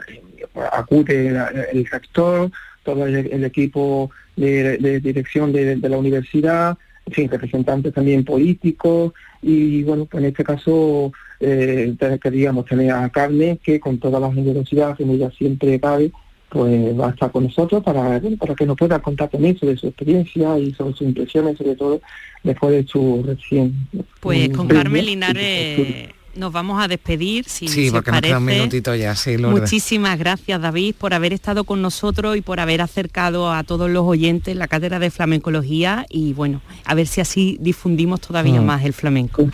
[0.72, 1.36] acude
[1.72, 2.52] el rector,
[2.84, 8.24] todo el, el equipo de, de dirección de, de la universidad, en fin, representantes también
[8.24, 14.20] políticos y bueno, pues en este caso eh, queríamos tener a Carmen que con toda
[14.20, 16.12] la generosidad que ella siempre cabe,
[16.50, 19.88] pues va a estar con nosotros para, para que nos pueda contar también sobre su
[19.88, 22.02] experiencia y sobre sus impresiones, sobre todo
[22.44, 23.74] después de su recién.
[24.20, 24.68] Pues con.
[24.68, 28.60] Carmen Linares nos vamos a despedir, si, Sí, si os porque nos queda un parece.
[28.62, 29.62] minutito ya, sí, Lourdes.
[29.62, 34.04] Muchísimas gracias David por haber estado con nosotros y por haber acercado a todos los
[34.06, 38.66] oyentes la cátedra de flamencología y bueno, a ver si así difundimos todavía Mm.
[38.66, 39.50] más el flamenco.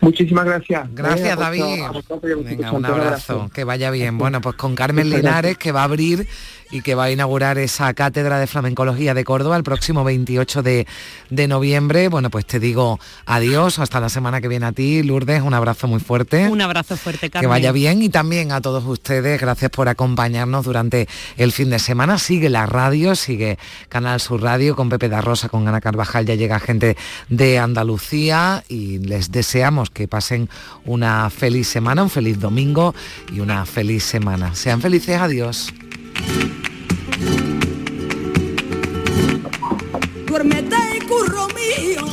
[0.00, 0.88] Muchísimas gracias.
[0.94, 1.62] Gracias, Eh, David.
[2.44, 4.18] Venga, un abrazo, que vaya bien.
[4.18, 6.28] Bueno, pues con Carmen Linares, que va a abrir
[6.70, 10.86] y que va a inaugurar esa cátedra de flamencología de Córdoba el próximo 28 de,
[11.30, 12.08] de noviembre.
[12.08, 15.86] Bueno, pues te digo adiós, hasta la semana que viene a ti, Lourdes, un abrazo
[15.86, 16.48] muy fuerte.
[16.48, 17.42] Un abrazo fuerte, Carmen.
[17.42, 21.78] Que vaya bien y también a todos ustedes, gracias por acompañarnos durante el fin de
[21.78, 22.18] semana.
[22.18, 23.58] Sigue la radio, sigue
[23.88, 26.96] Canal Sur Radio con Pepe da Rosa, con Ana Carvajal, ya llega gente
[27.28, 30.48] de Andalucía y les deseamos que pasen
[30.84, 32.94] una feliz semana, un feliz domingo
[33.32, 34.54] y una feliz semana.
[34.54, 35.72] Sean felices, adiós.
[40.26, 42.04] Duérmete y curro mío.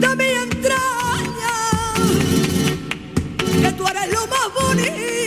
[0.00, 1.54] De mi entraña,
[3.62, 5.21] que tú eres lo más bonito.